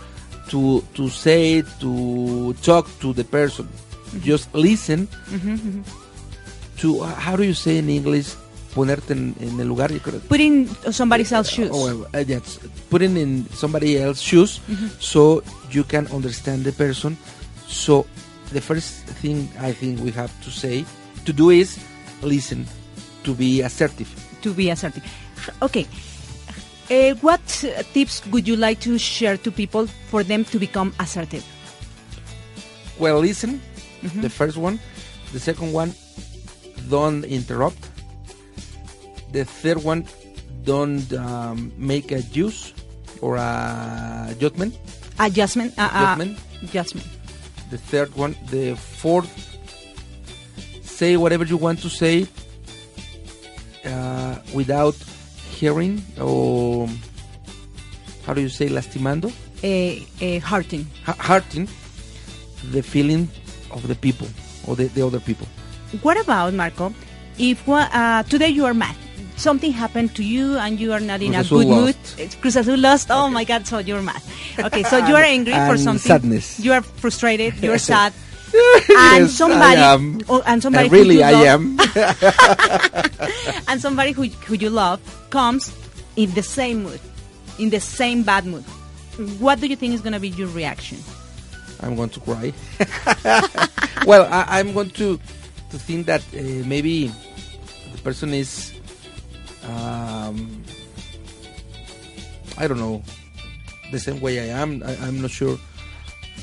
to 0.51 0.85
to 0.95 1.09
say 1.09 1.63
to 1.81 2.55
talk 2.63 2.89
to 3.01 3.13
the 3.13 3.25
person. 3.25 3.67
Mm-hmm. 3.67 4.21
Just 4.21 4.55
listen 4.55 5.07
mm-hmm, 5.07 5.55
mm-hmm. 5.55 5.83
to 6.79 7.01
uh, 7.01 7.07
how 7.15 7.37
do 7.37 7.43
you 7.43 7.55
say 7.55 7.79
in 7.79 7.89
English 7.89 8.37
ponerte 8.75 9.13
en, 9.13 9.35
en 9.41 9.61
el 9.61 9.69
lugar 9.69 9.91
Putting 10.29 10.69
somebody 10.91 11.23
else's 11.23 11.49
oh, 11.49 11.55
shoes. 11.57 11.71
Oh, 11.73 12.07
uh, 12.13 12.25
yes, 12.27 12.59
putting 12.91 13.17
in 13.17 13.47
somebody 13.51 13.97
else's 13.97 14.23
shoes 14.23 14.61
so 14.99 15.43
you 15.71 15.85
can 15.85 16.07
understand 16.09 16.65
the 16.65 16.73
person. 16.73 17.17
So 17.67 18.07
the 18.53 18.61
first 18.61 19.07
thing 19.23 19.49
I 19.59 19.73
think 19.73 20.01
we 20.01 20.11
have 20.13 20.31
to 20.45 20.51
say 20.51 20.85
to 21.25 21.33
do 21.33 21.51
is 21.51 21.79
listen, 22.25 22.67
to 23.25 23.35
be 23.35 23.63
assertive. 23.63 24.09
to 24.43 24.53
be 24.53 24.71
assertive. 24.71 25.03
Okay. 25.63 25.87
Uh, 26.91 27.15
what 27.25 27.41
uh, 27.65 27.83
tips 27.95 28.21
would 28.29 28.47
you 28.47 28.57
like 28.57 28.79
to 28.81 28.99
share 28.99 29.37
to 29.39 29.51
people 29.51 29.87
for 30.11 30.23
them 30.23 30.45
to 30.45 30.59
become 30.59 30.93
assertive? 31.01 31.45
Well, 32.99 33.21
listen, 33.21 33.61
the 34.21 34.29
first 34.29 34.57
one. 34.57 34.79
The 35.33 35.41
second 35.41 35.73
one, 35.73 35.95
don't 36.91 37.25
interrupt. 37.25 37.81
The 39.33 39.45
third 39.45 39.83
one, 39.83 40.07
don't 40.65 41.11
um, 41.15 41.73
make 41.77 42.13
a 42.13 42.21
use 42.31 42.73
or 43.21 43.37
a 43.37 44.35
judgment. 44.39 44.77
Adjustment. 45.19 45.73
Uh, 45.79 45.83
uh, 45.83 45.89
Adjustment. 45.89 46.39
adjustment. 46.63 47.07
the 47.71 47.79
third 47.79 48.15
one 48.15 48.37
the 48.51 48.77
fourth 48.77 49.54
say 51.01 51.17
whatever 51.17 51.45
you 51.53 51.57
want 51.67 51.79
to 51.87 51.89
say 52.03 52.27
uh, 53.85 54.37
without 54.59 54.97
hearing 55.59 56.03
or 56.21 56.89
how 58.27 58.33
do 58.37 58.41
you 58.41 58.49
say 58.59 58.69
lastimando 58.69 59.31
Uh, 59.65 59.71
uh, 60.27 60.41
hurting. 60.51 60.85
Ha- 61.09 61.17
hurting 61.31 61.67
the 62.75 62.83
feeling 62.83 63.23
of 63.77 63.81
the 63.91 63.95
people 64.07 64.29
or 64.67 64.77
the, 64.77 64.87
the 64.97 65.03
other 65.09 65.21
people 65.29 65.47
What 66.03 66.17
about 66.25 66.53
Marco? 66.55 66.93
If 67.39 67.59
uh, 67.69 68.23
today 68.33 68.51
you 68.59 68.65
are 68.67 68.75
mad, 68.75 68.97
something 69.37 69.73
happened 69.73 70.11
to 70.19 70.23
you 70.35 70.59
and 70.65 70.79
you 70.83 70.93
are 70.97 71.01
not 71.11 71.21
in 71.23 71.33
Cruz 71.35 71.47
a 71.51 71.55
good 71.55 71.69
mood. 71.69 71.97
lost. 71.97 72.19
It's 72.23 72.35
Cruz 72.41 72.57
Azul 72.61 72.79
lost. 72.79 73.07
Oh 73.11 73.29
my 73.37 73.45
God! 73.51 73.63
So 73.71 73.79
you're 73.79 74.03
mad. 74.03 74.23
Okay, 74.67 74.83
so 74.91 74.97
you 75.09 75.15
are 75.15 75.23
angry 75.37 75.55
for 75.69 75.77
something. 75.79 76.03
sadness. 76.13 76.47
You 76.59 76.73
are 76.77 76.83
frustrated. 77.03 77.55
You're 77.63 77.79
sad. 77.95 78.13
And 78.55 79.25
Yes, 79.27 79.33
somebody, 79.35 79.77
am. 79.81 80.21
oh, 80.29 80.43
and 80.47 80.63
somebody, 80.63 80.89
who 80.89 80.95
really 80.95 81.17
you 81.17 81.23
I 81.23 81.33
love- 81.33 81.47
am 81.47 81.79
and 83.69 83.81
somebody 83.81 84.13
who, 84.13 84.25
who 84.47 84.55
you 84.55 84.71
love 84.71 85.01
comes 85.31 85.75
in 86.17 86.31
the 86.35 86.43
same 86.43 86.85
mood, 86.85 87.01
in 87.59 87.71
the 87.71 87.81
same 87.81 88.23
bad 88.23 88.47
mood. 88.47 88.63
What 89.39 89.61
do 89.61 89.67
you 89.67 89.77
think 89.77 89.95
is 89.95 90.01
going 90.01 90.13
to 90.13 90.21
be 90.21 90.29
your 90.31 90.49
reaction? 90.49 90.99
I'm 91.81 91.97
going 91.97 92.11
to 92.11 92.21
cry. 92.21 92.53
well, 94.07 94.25
I, 94.33 94.59
I'm 94.61 94.73
going 94.73 94.91
to 94.91 95.19
to 95.71 95.79
think 95.79 96.07
that 96.07 96.21
uh, 96.35 96.67
maybe 96.67 97.09
the 97.93 97.99
person 98.03 98.33
is, 98.35 98.73
um, 99.69 100.63
I 102.57 102.69
don't 102.69 102.79
know, 102.79 103.03
the 103.91 103.99
same 103.99 104.21
way 104.21 104.39
I 104.51 104.61
am. 104.61 104.83
I, 104.85 104.97
I'm 104.97 105.21
not 105.21 105.31
sure. 105.31 105.59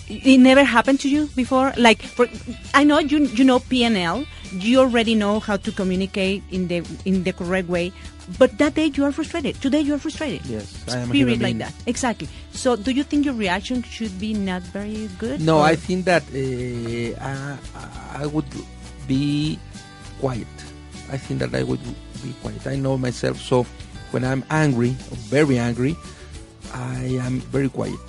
It 0.07 0.39
never 0.39 0.63
happened 0.63 0.99
to 1.01 1.09
you 1.09 1.27
before. 1.35 1.71
Like, 1.77 2.01
for, 2.01 2.27
I 2.73 2.83
know 2.83 2.99
you 2.99 3.25
you 3.31 3.43
know 3.43 3.59
PNL. 3.59 4.25
You 4.51 4.79
already 4.83 5.15
know 5.15 5.39
how 5.39 5.55
to 5.55 5.71
communicate 5.71 6.43
in 6.51 6.67
the 6.67 6.83
in 7.05 7.23
the 7.23 7.31
correct 7.31 7.69
way. 7.69 7.93
But 8.37 8.57
that 8.59 8.75
day 8.75 8.91
you 8.91 9.03
are 9.05 9.11
frustrated. 9.11 9.55
Today 9.61 9.79
you 9.79 9.95
are 9.95 9.97
frustrated. 9.99 10.45
Yes, 10.45 10.67
I 10.91 10.99
am 10.99 11.11
a 11.11 11.13
human 11.13 11.39
like 11.39 11.55
being. 11.55 11.57
that. 11.59 11.73
Exactly. 11.87 12.27
So, 12.51 12.75
do 12.75 12.91
you 12.91 13.03
think 13.03 13.25
your 13.25 13.33
reaction 13.33 13.83
should 13.83 14.11
be 14.19 14.33
not 14.33 14.61
very 14.75 15.07
good? 15.17 15.39
No, 15.41 15.59
or- 15.59 15.63
I 15.71 15.75
think 15.75 16.05
that 16.05 16.23
uh, 16.31 17.23
I, 17.23 18.23
I 18.23 18.25
would 18.27 18.47
be 19.07 19.57
quiet. 20.19 20.47
I 21.11 21.17
think 21.17 21.39
that 21.39 21.55
I 21.55 21.63
would 21.63 21.81
be 22.23 22.31
quiet. 22.43 22.67
I 22.67 22.75
know 22.75 22.97
myself, 22.97 23.39
so 23.39 23.63
when 24.11 24.23
I'm 24.23 24.43
angry, 24.49 24.91
very 25.31 25.57
angry, 25.57 25.95
I 26.73 27.19
am 27.23 27.39
very 27.51 27.67
quiet. 27.69 27.99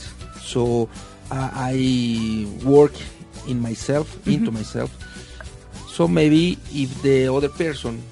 So 0.41 0.89
I 1.37 2.47
work 2.65 2.93
in 3.49 3.61
myself, 3.61 4.07
into 4.27 4.51
myself. 4.51 4.91
So 5.89 6.07
maybe 6.09 6.59
if 6.73 7.03
the 7.03 7.29
other 7.33 7.49
person 7.49 8.03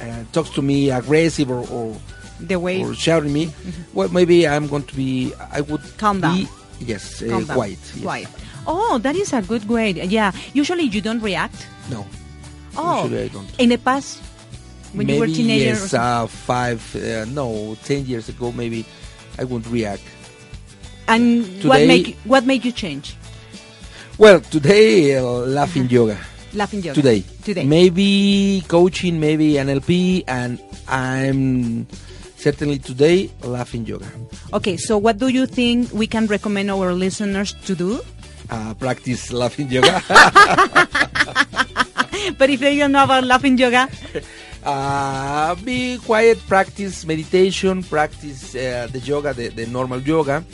uh, 0.00 0.24
talks 0.32 0.50
to 0.50 0.62
me 0.62 0.90
aggressive 0.90 1.50
or, 1.50 1.66
or 1.70 1.96
the 2.40 2.58
way 2.58 2.82
or 2.82 2.94
shouting 2.94 3.32
me, 3.32 3.52
well, 3.92 4.08
maybe 4.08 4.48
I'm 4.48 4.66
going 4.68 4.84
to 4.84 4.94
be. 4.94 5.32
I 5.52 5.60
would 5.60 5.82
Calm 5.98 6.20
down. 6.20 6.36
be, 6.36 6.48
Yes, 6.80 7.22
uh, 7.22 7.28
Calm 7.28 7.44
down. 7.44 7.56
quiet. 7.56 7.78
yes. 7.94 8.02
Quiet. 8.02 8.28
Oh, 8.66 8.98
that 8.98 9.16
is 9.16 9.32
a 9.32 9.42
good 9.42 9.68
way. 9.68 9.90
Yeah. 9.92 10.32
Usually 10.54 10.84
you 10.84 11.00
don't 11.00 11.20
react. 11.20 11.66
No. 11.90 12.06
Oh, 12.76 13.02
Usually 13.04 13.24
I 13.24 13.28
don't. 13.28 13.48
in 13.60 13.68
the 13.70 13.78
past, 13.78 14.18
when 14.92 15.06
maybe 15.06 15.14
you 15.14 15.20
were 15.20 15.26
teenager. 15.26 15.64
yes, 15.76 15.92
uh, 15.94 16.26
five, 16.26 16.80
uh, 16.96 17.24
no, 17.26 17.76
ten 17.84 18.06
years 18.06 18.28
ago, 18.28 18.52
maybe 18.52 18.84
I 19.38 19.44
wouldn't 19.44 19.70
react. 19.72 20.02
And 21.10 21.42
what 21.64 21.78
today- 21.78 21.86
make 21.86 22.16
what 22.24 22.46
made 22.46 22.64
you 22.64 22.72
change? 22.72 23.16
Well, 24.18 24.40
today 24.40 25.16
uh, 25.16 25.22
laughing 25.48 25.88
yoga. 25.88 26.18
Laughing 26.52 26.82
yoga. 26.82 26.94
Today, 26.94 27.22
Today. 27.44 27.64
maybe 27.64 28.62
coaching, 28.68 29.20
maybe 29.20 29.54
NLP, 29.54 30.24
and 30.26 30.58
I'm 30.88 31.86
certainly 32.36 32.78
today 32.78 33.30
laughing 33.44 33.86
yoga. 33.86 34.10
Okay, 34.52 34.76
so 34.76 34.98
what 34.98 35.18
do 35.18 35.28
you 35.28 35.46
think 35.46 35.92
we 35.92 36.06
can 36.06 36.26
recommend 36.26 36.70
our 36.70 36.92
listeners 36.92 37.54
to 37.66 37.74
do? 37.74 38.00
Uh, 38.50 38.74
practice 38.74 39.30
laughing 39.32 39.70
yoga. 39.70 40.02
But 42.36 42.50
if 42.50 42.60
they 42.60 42.76
don't 42.78 42.92
know 42.92 43.04
about 43.04 43.24
laughing 43.24 43.56
yoga, 43.56 43.88
uh, 44.64 45.54
be 45.64 45.98
quiet, 45.98 46.38
practice 46.48 47.06
meditation, 47.06 47.82
practice 47.82 48.54
uh, 48.54 48.88
the 48.90 48.98
yoga, 49.00 49.32
the, 49.32 49.48
the 49.48 49.66
normal 49.66 50.00
yoga. 50.00 50.44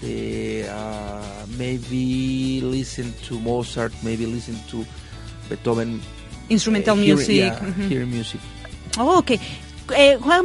The, 0.00 0.64
uh, 0.68 1.46
maybe 1.58 2.60
listen 2.62 3.12
to 3.28 3.38
Mozart, 3.38 3.92
maybe 4.02 4.24
listen 4.24 4.56
to 4.70 4.84
Beethoven. 5.48 6.00
instrumental 6.48 6.96
uh, 6.96 7.00
music. 7.00 7.36
yeah, 7.36 7.58
mhm. 7.60 7.88
hear 7.88 8.06
music. 8.06 8.40
Oh, 8.98 9.18
okay. 9.18 9.38
How, 10.18 10.42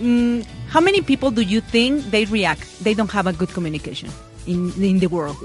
mm, 0.00 0.44
how 0.68 0.80
many 0.80 1.00
people 1.00 1.30
do 1.30 1.42
you 1.42 1.60
think 1.60 2.04
they 2.10 2.24
react? 2.26 2.66
They 2.84 2.92
don't 2.94 3.10
have 3.12 3.26
a 3.26 3.32
good 3.32 3.48
communication 3.54 4.10
in 4.46 4.72
in 4.76 4.98
the 4.98 5.06
world. 5.08 5.36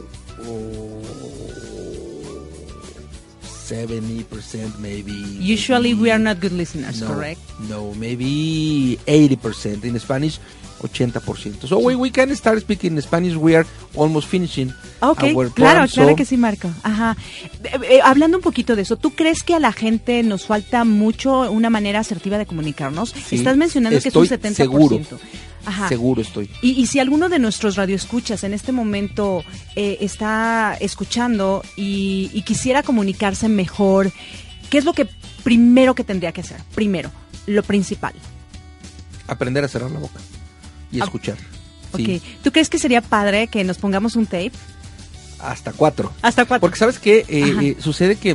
Seventy 3.44 4.24
percent, 4.28 4.80
maybe. 4.84 5.16
Usually, 5.40 5.94
we 5.94 6.12
are 6.12 6.20
not 6.20 6.44
good 6.44 6.52
listeners, 6.52 7.00
no, 7.00 7.08
correct? 7.08 7.40
No, 7.72 7.94
maybe 7.96 9.00
eighty 9.08 9.40
percent 9.40 9.86
in 9.88 9.96
Spanish. 10.00 10.40
80%. 10.82 11.68
So 11.68 11.78
we, 11.80 11.96
we 11.96 12.12
can 12.12 12.36
start 12.36 12.60
speaking 12.62 13.00
Spanish. 13.02 13.36
We 13.36 13.56
are 13.56 13.66
almost 13.96 14.28
finishing 14.28 14.70
Ok, 15.02 15.24
our 15.36 15.50
claro, 15.52 15.52
program, 15.54 15.88
claro 15.88 16.10
so- 16.12 16.16
que 16.16 16.26
sí, 16.26 16.38
Marco. 16.38 16.70
Ajá. 16.84 17.16
Eh, 17.64 17.70
eh, 17.90 18.00
hablando 18.04 18.38
un 18.38 18.44
poquito 18.44 18.76
de 18.76 18.82
eso, 18.84 18.98
¿tú 18.98 19.12
crees 19.12 19.44
que 19.44 19.54
a 19.56 19.60
la 19.60 19.72
gente 19.74 20.24
nos 20.24 20.46
falta 20.46 20.84
mucho 20.84 21.50
una 21.52 21.70
manera 21.70 22.00
asertiva 22.00 22.38
de 22.38 22.46
comunicarnos? 22.46 23.10
Sí, 23.28 23.36
Estás 23.36 23.58
mencionando 23.58 24.00
que 24.02 24.10
es 24.10 24.16
un 24.16 24.24
estoy 24.24 24.38
70%. 24.52 24.54
seguro. 24.56 25.00
Ajá. 25.64 25.88
seguro 25.90 26.22
estoy. 26.24 26.50
Y, 26.64 26.72
y 26.72 26.88
si 26.88 26.98
alguno 27.00 27.30
de 27.30 27.38
nuestros 27.38 27.76
radioescuchas 27.76 28.44
en 28.44 28.54
este 28.56 28.72
momento 28.72 29.44
eh, 29.76 29.98
está 30.02 30.76
escuchando 30.80 31.62
y, 31.76 32.32
y 32.34 32.42
quisiera 32.42 32.82
comunicarse 32.82 33.48
mejor, 33.48 34.12
¿qué 34.72 34.80
es 34.80 34.86
lo 34.86 34.94
que 34.94 35.08
primero 35.44 35.94
que 35.94 36.04
tendría 36.04 36.32
que 36.32 36.42
hacer? 36.42 36.58
Primero, 36.74 37.12
lo 37.46 37.62
principal. 37.62 38.14
Aprender 39.28 39.64
a 39.64 39.68
cerrar 39.68 39.92
la 39.92 40.00
boca 40.00 40.20
y 40.92 41.00
Ah, 41.02 41.06
escuchar. 41.06 41.38
Sí, 41.96 42.16
Ok. 42.18 42.24
¿Tú 42.44 42.52
crees 42.52 42.70
que 42.70 42.80
sería 42.80 43.02
padre 43.02 43.48
que 43.48 43.64
nos 43.64 43.78
pongamos 43.78 44.16
un 44.16 44.26
tape? 44.26 44.52
hasta 45.40 45.74
cuatro. 45.74 46.14
Hasta 46.22 46.46
cuatro. 46.46 46.62
Porque 46.62 46.78
sabes 46.78 47.00
que 47.00 47.26
Ajá. 47.76 47.82
sucede 47.82 48.16
que 48.16 48.32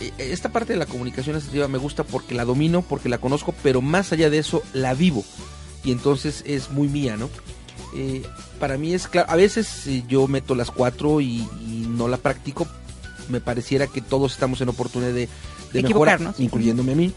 eh, 0.00 0.12
esta 0.18 0.48
parte 0.50 0.72
de 0.72 0.78
la 0.78 0.86
comunicación 0.86 1.36
asertiva 1.36 1.68
me 1.68 1.78
gusta 1.78 2.02
porque 2.04 2.34
la 2.34 2.44
domino, 2.44 2.82
porque 2.82 3.08
la 3.10 3.18
conozco, 3.18 3.54
pero 3.62 3.82
más 3.82 4.12
allá 4.12 4.30
de 4.30 4.38
eso 4.38 4.62
la 4.72 4.94
vivo. 4.94 5.24
Y 5.84 5.92
entonces 5.92 6.42
es 6.46 6.70
muy 6.70 6.88
mía, 6.88 7.16
¿no? 7.16 7.28
Eh, 7.94 8.22
para 8.58 8.76
mí 8.78 8.94
es 8.94 9.06
claro, 9.06 9.30
a 9.30 9.36
veces 9.36 9.86
eh, 9.86 10.02
yo 10.08 10.26
meto 10.28 10.54
las 10.54 10.70
cuatro 10.70 11.20
y, 11.20 11.46
y 11.66 11.86
no 11.88 12.08
la 12.08 12.16
practico. 12.16 12.66
Me 13.28 13.40
pareciera 13.40 13.86
que 13.86 14.00
todos 14.00 14.32
estamos 14.32 14.60
en 14.60 14.68
oportunidad 14.70 15.12
de, 15.12 15.28
de 15.76 15.82
Equivocarnos. 15.82 16.40
incluyéndome 16.40 16.92
a 16.92 16.96
mí. 16.96 17.12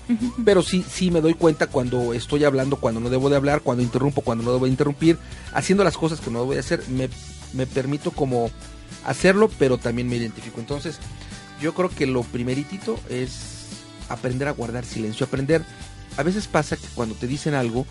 Pero 0.46 0.62
sí, 0.62 0.84
sí 0.90 1.12
me 1.12 1.22
doy 1.22 1.34
cuenta 1.34 1.68
cuando 1.68 2.14
estoy 2.14 2.44
hablando, 2.44 2.78
cuando 2.78 3.00
no 3.00 3.10
debo 3.10 3.30
de 3.30 3.36
hablar, 3.36 3.62
cuando 3.62 3.84
interrumpo, 3.84 4.22
cuando 4.22 4.44
no 4.44 4.52
debo 4.54 4.66
de 4.66 4.72
interrumpir, 4.72 5.18
haciendo 5.54 5.84
las 5.84 5.98
cosas 5.98 6.20
que 6.20 6.32
no 6.32 6.40
debo 6.40 6.54
de 6.54 6.60
hacer, 6.60 6.84
me, 6.90 7.10
me 7.54 7.66
permito 7.66 8.12
como 8.12 8.52
hacerlo, 9.06 9.50
pero 9.60 9.78
también 9.78 10.08
me 10.08 10.18
identifico. 10.18 10.60
Entonces, 10.60 11.00
yo 11.62 11.74
creo 11.74 11.90
que 11.90 12.06
lo 12.06 12.24
primeritito 12.24 13.00
es 13.10 13.68
aprender 14.10 14.48
a 14.48 14.52
guardar 14.52 14.86
silencio, 14.86 15.26
aprender. 15.26 15.64
A 16.18 16.24
veces 16.24 16.48
pasa 16.48 16.76
que 16.76 16.88
cuando 16.96 17.16
te 17.16 17.28
dicen 17.28 17.54
algo 17.54 17.86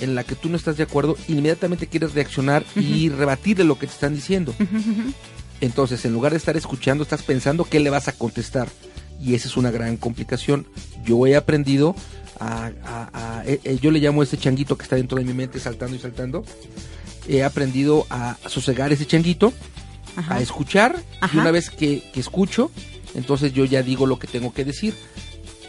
en 0.00 0.14
la 0.14 0.24
que 0.24 0.34
tú 0.34 0.48
no 0.48 0.56
estás 0.56 0.76
de 0.76 0.82
acuerdo, 0.82 1.16
inmediatamente 1.28 1.86
quieres 1.86 2.14
reaccionar 2.14 2.64
y 2.74 3.08
rebatirle 3.08 3.64
lo 3.64 3.78
que 3.78 3.86
te 3.86 3.94
están 3.94 4.14
diciendo. 4.14 4.54
Entonces, 5.60 6.04
en 6.04 6.12
lugar 6.12 6.32
de 6.32 6.38
estar 6.38 6.56
escuchando, 6.56 7.02
estás 7.02 7.22
pensando 7.22 7.64
qué 7.64 7.80
le 7.80 7.90
vas 7.90 8.08
a 8.08 8.12
contestar. 8.12 8.68
Y 9.22 9.34
esa 9.34 9.48
es 9.48 9.56
una 9.56 9.70
gran 9.70 9.96
complicación. 9.96 10.66
Yo 11.04 11.26
he 11.26 11.36
aprendido 11.36 11.94
a... 12.40 12.70
a- 12.84 13.10
a- 13.40 13.42
eh, 13.46 13.60
eh, 13.64 13.78
yo 13.80 13.90
le 13.90 13.98
llamo 14.00 14.20
a 14.20 14.24
ese 14.24 14.36
changuito 14.36 14.76
que 14.76 14.82
está 14.84 14.96
dentro 14.96 15.18
de 15.18 15.24
mi 15.24 15.32
mente 15.34 15.58
saltando 15.60 15.96
y 15.96 15.98
saltando. 15.98 16.44
He 17.28 17.42
aprendido 17.42 18.06
a 18.10 18.36
sosegar 18.46 18.92
ese 18.92 19.06
changuito, 19.06 19.52
Ajá. 20.16 20.36
a 20.36 20.40
escuchar. 20.40 20.96
Ajá. 21.20 21.36
Y 21.36 21.40
una 21.40 21.50
vez 21.50 21.70
que, 21.70 22.02
que 22.12 22.20
escucho, 22.20 22.70
entonces 23.14 23.52
yo 23.52 23.64
ya 23.64 23.82
digo 23.82 24.06
lo 24.06 24.18
que 24.18 24.26
tengo 24.26 24.52
que 24.52 24.64
decir. 24.64 24.94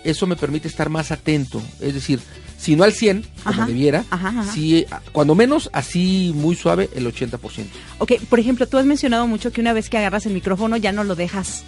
Eso 0.03 0.27
me 0.27 0.35
permite 0.35 0.67
estar 0.67 0.89
más 0.89 1.11
atento. 1.11 1.61
Es 1.81 1.93
decir, 1.93 2.19
si 2.57 2.75
no 2.75 2.83
al 2.83 2.93
100, 2.93 3.23
como 3.43 3.49
Ajá. 3.55 3.65
debiera, 3.65 4.05
a- 4.11 5.01
cuando 5.11 5.35
menos, 5.35 5.69
así 5.73 6.31
muy 6.35 6.55
suave, 6.55 6.89
el 6.95 7.05
80%. 7.07 7.65
Ok, 7.99 8.13
por 8.29 8.39
ejemplo, 8.39 8.67
tú 8.67 8.77
has 8.77 8.85
mencionado 8.85 9.25
mucho 9.27 9.51
que 9.51 9.61
una 9.61 9.73
vez 9.73 9.89
que 9.89 9.97
agarras 9.97 10.25
el 10.25 10.33
micrófono 10.33 10.77
ya 10.77 10.91
no 10.91 11.03
lo 11.03 11.15
dejas. 11.15 11.63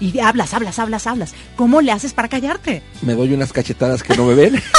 Y 0.00 0.18
hablas, 0.18 0.52
hablas, 0.54 0.78
hablas, 0.78 1.06
hablas. 1.06 1.34
¿Cómo 1.56 1.80
le 1.80 1.92
haces 1.92 2.12
para 2.12 2.28
callarte? 2.28 2.82
me 3.02 3.14
doy 3.14 3.32
unas 3.32 3.52
cachetadas 3.52 4.02
que 4.02 4.16
no 4.16 4.26
me 4.26 4.34
ven. 4.34 4.60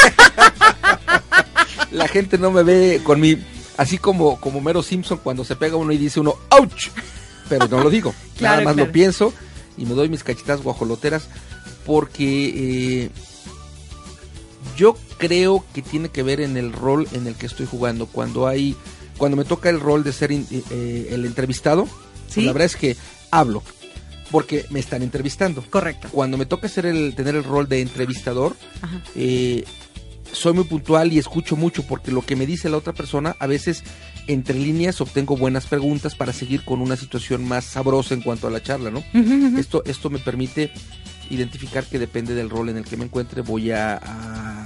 La 1.92 2.08
gente 2.08 2.38
no 2.38 2.52
me 2.52 2.64
ve 2.64 3.02
con 3.04 3.20
mi, 3.22 3.38
así 3.78 3.98
como, 3.98 4.40
como 4.40 4.60
Mero 4.62 4.84
Simpson 4.84 5.20
cuando 5.24 5.46
se 5.46 5.56
pega 5.56 5.78
uno 5.78 5.92
y 5.94 5.98
dice 5.98 6.20
uno, 6.20 6.36
¡ouch! 6.50 6.90
Pero 7.48 7.68
no 7.68 7.80
lo 7.82 7.90
digo, 7.90 8.14
Claro, 8.38 8.56
nada 8.58 8.66
más 8.66 8.74
claro. 8.74 8.88
lo 8.88 8.92
pienso 8.92 9.34
y 9.78 9.86
me 9.86 9.94
doy 9.94 10.10
mis 10.10 10.24
cachetadas 10.24 10.62
guajoloteras 10.62 11.28
porque 11.86 13.04
eh, 13.06 13.10
yo 14.76 14.98
creo 15.18 15.64
que 15.74 15.82
tiene 15.82 16.10
que 16.10 16.24
ver 16.24 16.42
en 16.42 16.58
el 16.58 16.74
rol 16.74 17.08
en 17.14 17.28
el 17.28 17.36
que 17.36 17.46
estoy 17.46 17.66
jugando. 17.66 18.08
Cuando 18.08 18.48
hay, 18.48 18.76
cuando 19.18 19.38
me 19.38 19.46
toca 19.46 19.70
el 19.70 19.80
rol 19.80 20.04
de 20.04 20.12
ser 20.12 20.32
in- 20.32 20.48
eh, 20.52 21.10
el 21.12 21.26
entrevistado, 21.26 21.88
pues 22.34 22.46
la 22.46 22.52
verdad 22.52 22.66
es 22.66 22.76
que 22.76 22.98
hablo 23.32 23.64
porque 24.32 24.66
me 24.70 24.80
están 24.80 25.02
entrevistando. 25.04 25.64
Correcto. 25.70 26.08
Cuando 26.12 26.38
me 26.38 26.46
toca 26.46 26.68
ser 26.68 26.86
el, 26.86 27.16
tener 27.16 27.36
el 27.36 27.44
rol 27.44 27.68
de 27.70 27.82
entrevistador, 27.82 28.56
Ajá. 28.82 29.02
eh, 29.16 29.64
soy 30.32 30.54
muy 30.54 30.64
puntual 30.66 31.14
y 31.14 31.20
escucho 31.20 31.56
mucho 31.56 31.84
porque 31.84 32.12
lo 32.12 32.22
que 32.22 32.36
me 32.36 32.46
dice 32.46 32.70
la 32.70 32.78
otra 32.78 32.94
persona, 32.94 33.36
a 33.40 33.48
veces 33.48 33.84
entre 34.28 34.58
líneas 34.60 35.00
obtengo 35.02 35.38
buenas 35.38 35.68
preguntas 35.68 36.16
para 36.16 36.34
seguir 36.34 36.66
con 36.66 36.82
una 36.82 36.96
situación 36.98 37.48
más 37.48 37.64
sabrosa 37.66 38.14
en 38.16 38.22
cuanto 38.22 38.48
a 38.48 38.52
la 38.52 38.62
charla, 38.62 38.90
¿no? 38.92 39.04
Esto, 39.58 39.84
esto 39.86 40.10
me 40.10 40.20
permite 40.20 40.72
identificar 41.30 41.86
que 41.86 42.00
depende 42.00 42.34
del 42.34 42.50
rol 42.50 42.70
en 42.70 42.78
el 42.78 42.86
que 42.86 42.98
me 42.98 43.06
encuentre, 43.06 43.42
voy 43.42 43.72
a, 43.72 44.00
a 44.02 44.66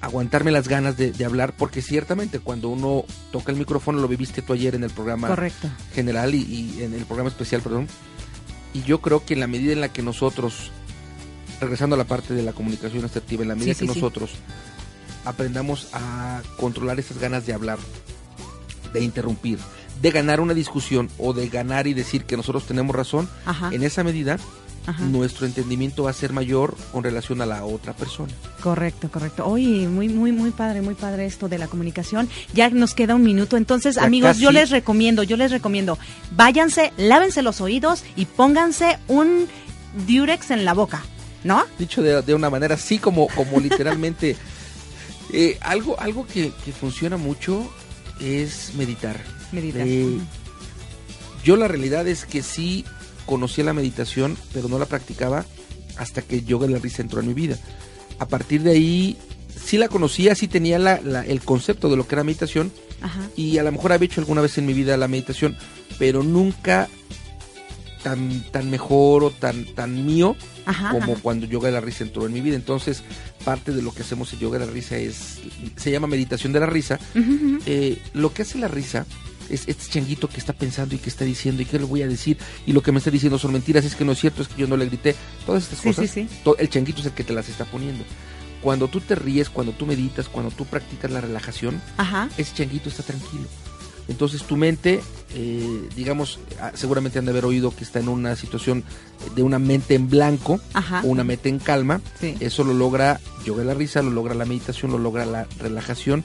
aguantarme 0.00 0.52
las 0.52 0.68
ganas 0.68 0.96
de, 0.96 1.10
de 1.12 1.24
hablar, 1.24 1.54
porque 1.56 1.82
ciertamente 1.82 2.38
cuando 2.38 2.68
uno 2.68 3.04
toca 3.32 3.50
el 3.52 3.58
micrófono, 3.58 3.98
lo 3.98 4.06
viviste 4.08 4.42
tú 4.42 4.52
ayer 4.52 4.74
en 4.76 4.84
el 4.84 4.90
programa 4.90 5.26
Correcto. 5.28 5.68
general 5.92 6.34
y, 6.34 6.42
y 6.78 6.82
en 6.82 6.94
el 6.94 7.04
programa 7.04 7.30
especial, 7.30 7.60
perdón. 7.62 7.88
Y 8.78 8.82
yo 8.88 9.00
creo 9.00 9.24
que 9.24 9.34
en 9.34 9.40
la 9.40 9.46
medida 9.48 9.72
en 9.72 9.80
la 9.80 9.92
que 9.92 10.02
nosotros, 10.02 10.70
regresando 11.60 11.94
a 11.94 11.98
la 11.98 12.04
parte 12.04 12.34
de 12.34 12.42
la 12.42 12.52
comunicación 12.52 13.04
asertiva, 13.04 13.42
en 13.42 13.48
la 13.48 13.54
medida 13.56 13.74
Sí, 13.74 13.80
que 13.80 13.86
sí, 13.86 13.92
sí. 13.94 14.00
nosotros 14.00 14.30
aprendamos 15.24 15.88
a 15.92 16.42
controlar 16.58 16.98
esas 17.00 17.18
ganas 17.18 17.44
de 17.44 17.52
hablar, 17.52 17.78
de 18.92 19.00
interrumpir, 19.02 19.58
de 20.00 20.10
ganar 20.10 20.40
una 20.40 20.54
discusión 20.54 21.10
o 21.18 21.32
de 21.32 21.48
ganar 21.48 21.86
y 21.86 21.94
decir 21.94 22.24
que 22.24 22.36
nosotros 22.36 22.64
tenemos 22.66 22.94
razón, 22.94 23.28
Ajá. 23.44 23.70
en 23.72 23.82
esa 23.82 24.04
medida 24.04 24.38
Ajá. 24.86 25.04
nuestro 25.04 25.46
entendimiento 25.46 26.04
va 26.04 26.10
a 26.10 26.14
ser 26.14 26.32
mayor 26.32 26.74
con 26.92 27.04
relación 27.04 27.42
a 27.42 27.46
la 27.46 27.64
otra 27.64 27.92
persona. 27.92 28.32
Correcto, 28.62 29.10
correcto. 29.10 29.44
Oye, 29.46 29.86
muy, 29.88 30.08
muy, 30.08 30.32
muy 30.32 30.50
padre, 30.50 30.80
muy 30.80 30.94
padre 30.94 31.26
esto 31.26 31.48
de 31.48 31.58
la 31.58 31.68
comunicación. 31.68 32.28
Ya 32.54 32.70
nos 32.70 32.94
queda 32.94 33.14
un 33.14 33.22
minuto. 33.22 33.56
Entonces, 33.58 33.96
Ya 33.96 34.04
amigos, 34.04 34.38
yo 34.38 34.50
les 34.50 34.70
recomiendo, 34.70 35.22
yo 35.22 35.36
les 35.36 35.50
recomiendo, 35.50 35.98
váyanse, 36.34 36.92
lávense 36.96 37.42
los 37.42 37.60
oídos 37.60 38.02
y 38.16 38.24
pónganse 38.24 38.98
un 39.08 39.46
Durex 40.06 40.50
en 40.50 40.64
la 40.64 40.74
boca, 40.74 41.02
¿no? 41.44 41.64
dicho 41.78 42.02
de, 42.02 42.22
de 42.22 42.34
una 42.34 42.50
manera 42.50 42.74
así 42.76 42.98
como, 42.98 43.26
como 43.28 43.60
literalmente. 43.60 44.36
eh, 45.32 45.58
algo 45.60 45.98
algo 46.00 46.26
que, 46.26 46.52
que 46.64 46.72
funciona 46.72 47.16
mucho 47.18 47.70
es 48.20 48.72
meditar. 48.74 49.16
Meditar. 49.52 49.86
Eh. 49.86 50.18
Yo 51.44 51.56
la 51.56 51.68
realidad 51.68 52.06
es 52.08 52.24
que 52.24 52.42
sí 52.42 52.84
conocía 53.28 53.62
la 53.64 53.72
meditación, 53.74 54.36
pero 54.52 54.68
no 54.68 54.78
la 54.78 54.86
practicaba 54.86 55.44
hasta 55.98 56.22
que 56.22 56.42
yoga 56.42 56.66
de 56.66 56.72
la 56.72 56.78
risa 56.80 57.02
entró 57.02 57.20
en 57.20 57.28
mi 57.28 57.34
vida. 57.34 57.58
A 58.18 58.26
partir 58.26 58.62
de 58.62 58.70
ahí 58.72 59.16
sí 59.64 59.76
la 59.78 59.88
conocía, 59.88 60.34
sí 60.34 60.48
tenía 60.48 60.78
la- 60.78 61.00
la- 61.02 61.24
el 61.26 61.40
concepto 61.42 61.88
de 61.90 61.96
lo 61.96 62.08
que 62.08 62.14
era 62.14 62.24
meditación 62.24 62.72
Ajá. 63.02 63.20
y 63.36 63.58
a 63.58 63.62
lo 63.62 63.70
mejor 63.72 63.92
había 63.92 64.06
hecho 64.06 64.20
alguna 64.22 64.40
vez 64.40 64.56
en 64.58 64.66
mi 64.66 64.72
vida 64.72 64.96
la 64.96 65.06
meditación, 65.08 65.56
pero 65.98 66.22
nunca 66.22 66.88
tan 68.02 68.44
tan 68.52 68.70
mejor 68.70 69.24
o 69.24 69.30
tan 69.30 69.64
tan 69.74 70.06
mío 70.06 70.36
Ajá. 70.66 70.90
como 70.92 71.12
ajá. 71.14 71.22
cuando 71.22 71.46
yoga 71.46 71.66
de 71.68 71.72
la 71.74 71.80
risa 71.80 72.04
entró 72.04 72.26
en 72.26 72.32
mi 72.32 72.40
vida. 72.40 72.54
Entonces, 72.56 73.02
parte 73.44 73.72
de 73.72 73.82
lo 73.82 73.92
que 73.92 74.02
hacemos 74.02 74.32
en 74.32 74.38
yoga 74.38 74.58
de 74.58 74.66
la 74.66 74.72
risa 74.72 74.96
es 74.96 75.40
se 75.76 75.90
llama 75.90 76.06
meditación 76.06 76.52
de 76.52 76.60
la 76.60 76.66
risa. 76.66 76.98
Eh, 77.66 77.98
lo 78.14 78.32
que 78.32 78.42
hace 78.42 78.56
la 78.58 78.68
risa 78.68 79.04
es 79.50 79.66
este 79.68 79.86
changuito 79.90 80.28
que 80.28 80.38
está 80.38 80.52
pensando 80.52 80.94
y 80.94 80.98
que 80.98 81.08
está 81.08 81.24
diciendo 81.24 81.62
y 81.62 81.64
qué 81.64 81.78
le 81.78 81.84
voy 81.84 82.02
a 82.02 82.08
decir 82.08 82.36
y 82.66 82.72
lo 82.72 82.82
que 82.82 82.92
me 82.92 82.98
está 82.98 83.10
diciendo 83.10 83.38
son 83.38 83.52
mentiras, 83.52 83.84
es 83.84 83.94
que 83.94 84.04
no 84.04 84.12
es 84.12 84.18
cierto, 84.20 84.42
es 84.42 84.48
que 84.48 84.60
yo 84.60 84.66
no 84.66 84.76
le 84.76 84.86
grité. 84.86 85.14
Todas 85.46 85.64
estas 85.64 85.78
Sí, 85.80 85.88
cosas, 85.88 86.10
sí, 86.10 86.28
sí. 86.28 86.52
el 86.58 86.68
changuito 86.68 87.00
es 87.00 87.06
el 87.06 87.12
que 87.12 87.24
te 87.24 87.32
las 87.32 87.48
está 87.48 87.64
poniendo. 87.64 88.04
Cuando 88.62 88.88
tú 88.88 89.00
te 89.00 89.14
ríes, 89.14 89.50
cuando 89.50 89.72
tú 89.72 89.86
meditas, 89.86 90.28
cuando 90.28 90.50
tú 90.50 90.64
practicas 90.64 91.10
la 91.10 91.20
relajación, 91.20 91.80
Ajá. 91.96 92.28
ese 92.36 92.54
changuito 92.54 92.88
está 92.88 93.02
tranquilo. 93.04 93.44
Entonces 94.08 94.42
tu 94.44 94.56
mente, 94.56 95.00
eh, 95.34 95.88
digamos, 95.94 96.38
ah, 96.60 96.72
seguramente 96.74 97.18
han 97.18 97.26
de 97.26 97.30
haber 97.30 97.44
oído 97.44 97.76
que 97.76 97.84
está 97.84 97.98
en 98.00 98.08
una 98.08 98.36
situación 98.36 98.82
de 99.36 99.42
una 99.42 99.58
mente 99.58 99.94
en 99.94 100.08
blanco 100.08 100.60
Ajá. 100.72 101.02
o 101.04 101.08
una 101.08 101.24
mente 101.24 101.50
en 101.50 101.58
calma. 101.58 102.00
Sí. 102.18 102.34
Eso 102.40 102.64
lo 102.64 102.72
logra 102.72 103.20
yoga 103.44 103.64
la 103.64 103.74
risa, 103.74 104.00
lo 104.02 104.10
logra 104.10 104.34
la 104.34 104.46
meditación, 104.46 104.92
lo 104.92 104.98
logra 104.98 105.26
la 105.26 105.46
relajación. 105.60 106.24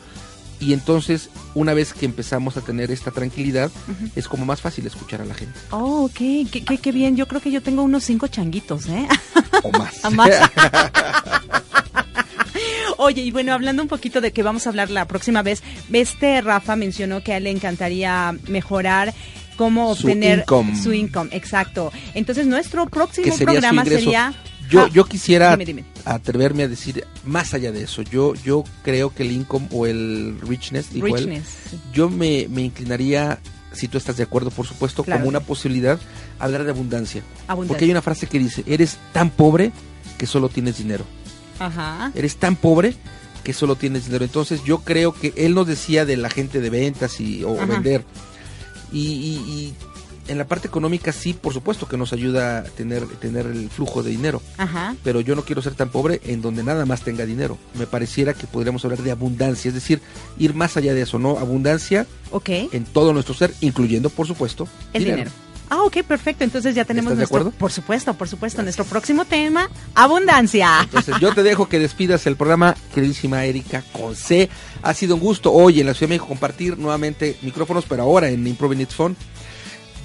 Y 0.64 0.72
entonces, 0.72 1.30
una 1.56 1.74
vez 1.74 1.92
que 1.94 2.06
empezamos 2.06 2.56
a 2.56 2.62
tener 2.62 2.90
esta 2.90 3.12
tranquilidad, 3.12 3.70
es 4.16 4.30
como 4.30 4.46
más 4.46 4.62
fácil 4.62 4.88
escuchar 4.88 5.22
a 5.22 5.26
la 5.26 5.34
gente. 5.34 5.60
Oh, 5.72 6.06
ok, 6.06 6.14
qué, 6.14 6.64
qué, 6.66 6.78
qué 6.78 6.92
bien. 6.94 7.18
Yo 7.18 7.28
creo 7.28 7.42
que 7.42 7.52
yo 7.52 7.62
tengo 7.62 7.84
unos 7.84 8.06
cinco 8.06 8.28
changuitos, 8.28 8.88
¿eh? 8.88 9.06
O 9.64 9.72
más. 9.72 10.06
A 10.06 10.10
más. 10.10 10.30
Oye, 12.98 13.24
y 13.24 13.32
bueno, 13.32 13.54
hablando 13.54 13.82
un 13.82 13.90
poquito 13.90 14.22
de 14.22 14.32
que 14.32 14.42
vamos 14.44 14.66
a 14.66 14.70
hablar 14.70 14.90
la 14.90 15.06
próxima 15.06 15.42
vez, 15.42 15.62
este 15.92 16.40
Rafa 16.40 16.78
mencionó 16.78 17.22
que 17.22 17.34
a 17.34 17.38
él 17.38 17.44
le 17.44 17.52
encantaría 17.52 18.34
mejorar 18.48 19.14
cómo 19.58 19.94
Su 19.96 20.08
obtener 20.08 20.40
income. 20.40 20.82
su 20.82 20.94
income, 20.94 21.30
exacto. 21.34 21.92
Entonces, 22.14 22.48
nuestro 22.48 22.86
próximo 22.86 23.36
sería 23.36 23.46
programa 23.46 23.84
sería... 23.84 24.34
Yo, 24.74 24.82
Ah, 24.82 24.90
yo 24.92 25.06
quisiera 25.06 25.52
dime, 25.52 25.66
dime. 25.66 25.86
atreverme 26.04 26.64
a 26.64 26.68
decir 26.68 27.06
más 27.26 27.54
allá 27.54 27.72
de 27.72 27.84
eso. 27.84 28.02
Yo, 28.02 28.34
yo 28.36 28.64
creo 28.84 29.14
que 29.14 29.24
el 29.24 29.32
income 29.32 29.68
o 29.72 29.86
el 29.86 30.38
richness, 30.42 30.88
sí. 30.92 31.02
yo 31.94 32.10
me, 32.10 32.48
me 32.50 32.62
inclinaría, 32.64 33.40
si 33.72 33.88
tú 33.88 33.98
estás 33.98 34.18
de 34.18 34.24
acuerdo, 34.24 34.50
por 34.52 34.66
supuesto, 34.66 35.04
Claro. 35.04 35.20
como 35.22 35.30
una 35.30 35.40
posibilidad, 35.42 36.00
hablar 36.40 36.64
de 36.64 36.72
abundancia. 36.72 37.22
Abundancia. 37.48 37.68
Porque 37.74 37.86
hay 37.86 37.92
una 37.92 38.02
frase 38.02 38.28
que 38.28 38.40
dice, 38.40 38.64
eres 38.68 38.98
tan 39.14 39.30
pobre 39.30 39.72
que 40.18 40.26
solo 40.26 40.50
tienes 40.50 40.78
dinero. 40.78 41.06
Ajá. 41.60 42.12
Eres 42.16 42.36
tan 42.38 42.56
pobre 42.56 42.96
que 43.44 43.54
solo 43.54 43.76
tienes 43.76 44.06
dinero. 44.06 44.26
Entonces 44.26 44.64
yo 44.64 44.80
creo 44.80 45.14
que 45.14 45.34
él 45.38 45.54
nos 45.54 45.68
decía 45.68 46.06
de 46.06 46.18
la 46.18 46.30
gente 46.30 46.62
de 46.62 46.70
ventas 46.70 47.20
y, 47.20 47.44
o, 47.44 47.56
Ajá. 47.58 47.66
vender. 47.68 48.04
Y, 48.92 49.00
y- 49.00 49.52
y 49.52 49.74
en 50.28 50.38
la 50.38 50.46
parte 50.46 50.68
económica 50.68 51.12
sí, 51.12 51.34
por 51.34 51.54
supuesto 51.54 51.88
que 51.88 51.98
nos 51.98 52.14
ayuda 52.14 52.60
a 52.60 52.64
tener, 52.64 53.06
tener 53.20 53.46
el 53.46 53.70
flujo 53.70 54.04
de 54.04 54.12
dinero. 54.12 54.42
Ajá. 54.58 54.96
Pero 55.04 55.20
yo 55.22 55.36
no 55.36 55.44
quiero 55.44 55.62
ser 55.62 55.76
tan 55.76 55.90
pobre 55.90 56.22
en 56.26 56.42
donde 56.42 56.64
nada 56.64 56.86
más 56.86 57.02
tenga 57.02 57.26
dinero. 57.26 57.58
Me 57.78 57.88
pareciera 57.88 58.34
que 58.34 58.48
podríamos 58.48 58.84
hablar 58.86 59.02
de 59.02 59.12
abundancia, 59.12 59.68
es 59.70 59.76
decir, 59.76 60.02
ir 60.38 60.54
más 60.54 60.78
allá 60.78 60.94
de 60.94 61.02
eso, 61.02 61.20
¿no? 61.20 61.38
Abundancia 61.40 62.08
Ok. 62.32 62.50
en 62.72 62.86
todo 62.86 63.12
nuestro 63.14 63.34
ser, 63.34 63.54
incluyendo, 63.62 64.10
por 64.10 64.28
supuesto, 64.28 64.68
El 64.94 65.06
dinero. 65.06 65.32
Ah, 65.70 65.82
ok, 65.84 66.04
perfecto. 66.04 66.44
Entonces 66.44 66.76
ya 66.76 66.86
tenemos 66.86 67.14
¿Estás 67.14 67.18
de 67.18 67.22
nuestro, 67.22 67.38
acuerdo? 67.40 67.58
por 67.58 67.72
supuesto, 67.72 68.14
por 68.14 68.28
supuesto, 68.30 68.62
nuestro 68.62 68.86
próximo 68.86 69.26
tema, 69.26 69.70
abundancia. 69.96 70.82
Entonces 70.84 71.16
yo 71.20 71.34
te 71.34 71.42
dejo 71.42 71.68
que 71.68 71.80
despidas 71.80 72.28
el 72.28 72.36
programa, 72.36 72.76
queridísima 72.94 73.44
Erika 73.46 73.84
con 73.92 74.16
C. 74.16 74.50
Ha 74.84 74.94
sido 74.94 75.16
un 75.16 75.22
gusto 75.22 75.52
hoy 75.52 75.80
en 75.80 75.88
la 75.88 75.94
Ciudad 75.94 76.10
de 76.10 76.16
México 76.16 76.28
compartir 76.28 76.78
nuevamente 76.78 77.38
micrófonos, 77.42 77.86
pero 77.88 78.04
ahora 78.04 78.30
en 78.30 78.46
Improving 78.46 78.82
It's 78.82 78.94
Fun. 78.94 79.16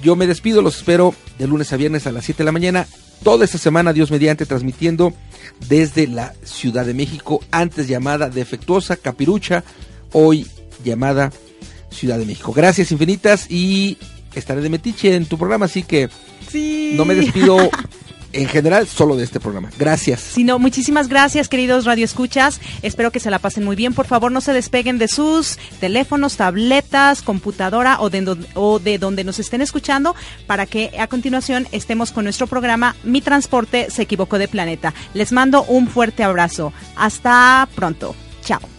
Yo 0.01 0.15
me 0.15 0.27
despido, 0.27 0.61
los 0.61 0.77
espero 0.77 1.13
de 1.37 1.47
lunes 1.47 1.73
a 1.73 1.77
viernes 1.77 2.07
a 2.07 2.11
las 2.11 2.25
7 2.25 2.39
de 2.39 2.45
la 2.45 2.51
mañana. 2.51 2.87
Toda 3.23 3.43
esta 3.43 3.57
semana, 3.57 3.91
Dios 3.91 4.11
mediante, 4.11 4.45
transmitiendo 4.45 5.13
desde 5.67 6.07
la 6.07 6.33
Ciudad 6.43 6.85
de 6.85 6.93
México, 6.93 7.43
antes 7.51 7.87
llamada 7.87 8.29
Defectuosa 8.29 8.95
Capirucha, 8.95 9.63
hoy 10.13 10.47
llamada 10.85 11.31
Ciudad 11.91 12.17
de 12.17 12.25
México. 12.25 12.53
Gracias 12.53 12.91
infinitas 12.93 13.51
y 13.51 13.97
estaré 14.35 14.61
de 14.61 14.69
metiche 14.69 15.15
en 15.15 15.25
tu 15.25 15.37
programa, 15.37 15.65
así 15.65 15.83
que 15.83 16.09
Sí. 16.49 16.93
no 16.95 17.03
me 17.03 17.13
despido 17.15 17.57
en 18.33 18.47
general 18.47 18.87
solo 18.87 19.15
de 19.15 19.23
este 19.23 19.39
programa. 19.39 19.69
Gracias. 19.77 20.21
Si 20.21 20.43
no, 20.43 20.59
muchísimas 20.59 21.07
gracias, 21.07 21.47
queridos 21.47 21.85
radioescuchas. 21.85 22.59
Espero 22.81 23.11
que 23.11 23.19
se 23.19 23.29
la 23.29 23.39
pasen 23.39 23.63
muy 23.63 23.75
bien. 23.75 23.93
Por 23.93 24.05
favor, 24.07 24.31
no 24.31 24.41
se 24.41 24.53
despeguen 24.53 24.97
de 24.97 25.07
sus 25.07 25.57
teléfonos, 25.79 26.37
tabletas, 26.37 27.21
computadora 27.21 27.99
o 27.99 28.09
de, 28.09 28.37
o 28.55 28.79
de 28.79 28.97
donde 28.97 29.23
nos 29.23 29.39
estén 29.39 29.61
escuchando 29.61 30.15
para 30.47 30.65
que 30.65 30.91
a 30.99 31.07
continuación 31.07 31.67
estemos 31.71 32.11
con 32.11 32.23
nuestro 32.23 32.47
programa 32.47 32.95
Mi 33.03 33.21
Transporte 33.21 33.89
se 33.89 34.03
equivocó 34.03 34.37
de 34.37 34.47
planeta. 34.47 34.93
Les 35.13 35.31
mando 35.31 35.63
un 35.63 35.87
fuerte 35.87 36.23
abrazo. 36.23 36.73
Hasta 36.95 37.67
pronto. 37.75 38.15
Chao. 38.43 38.78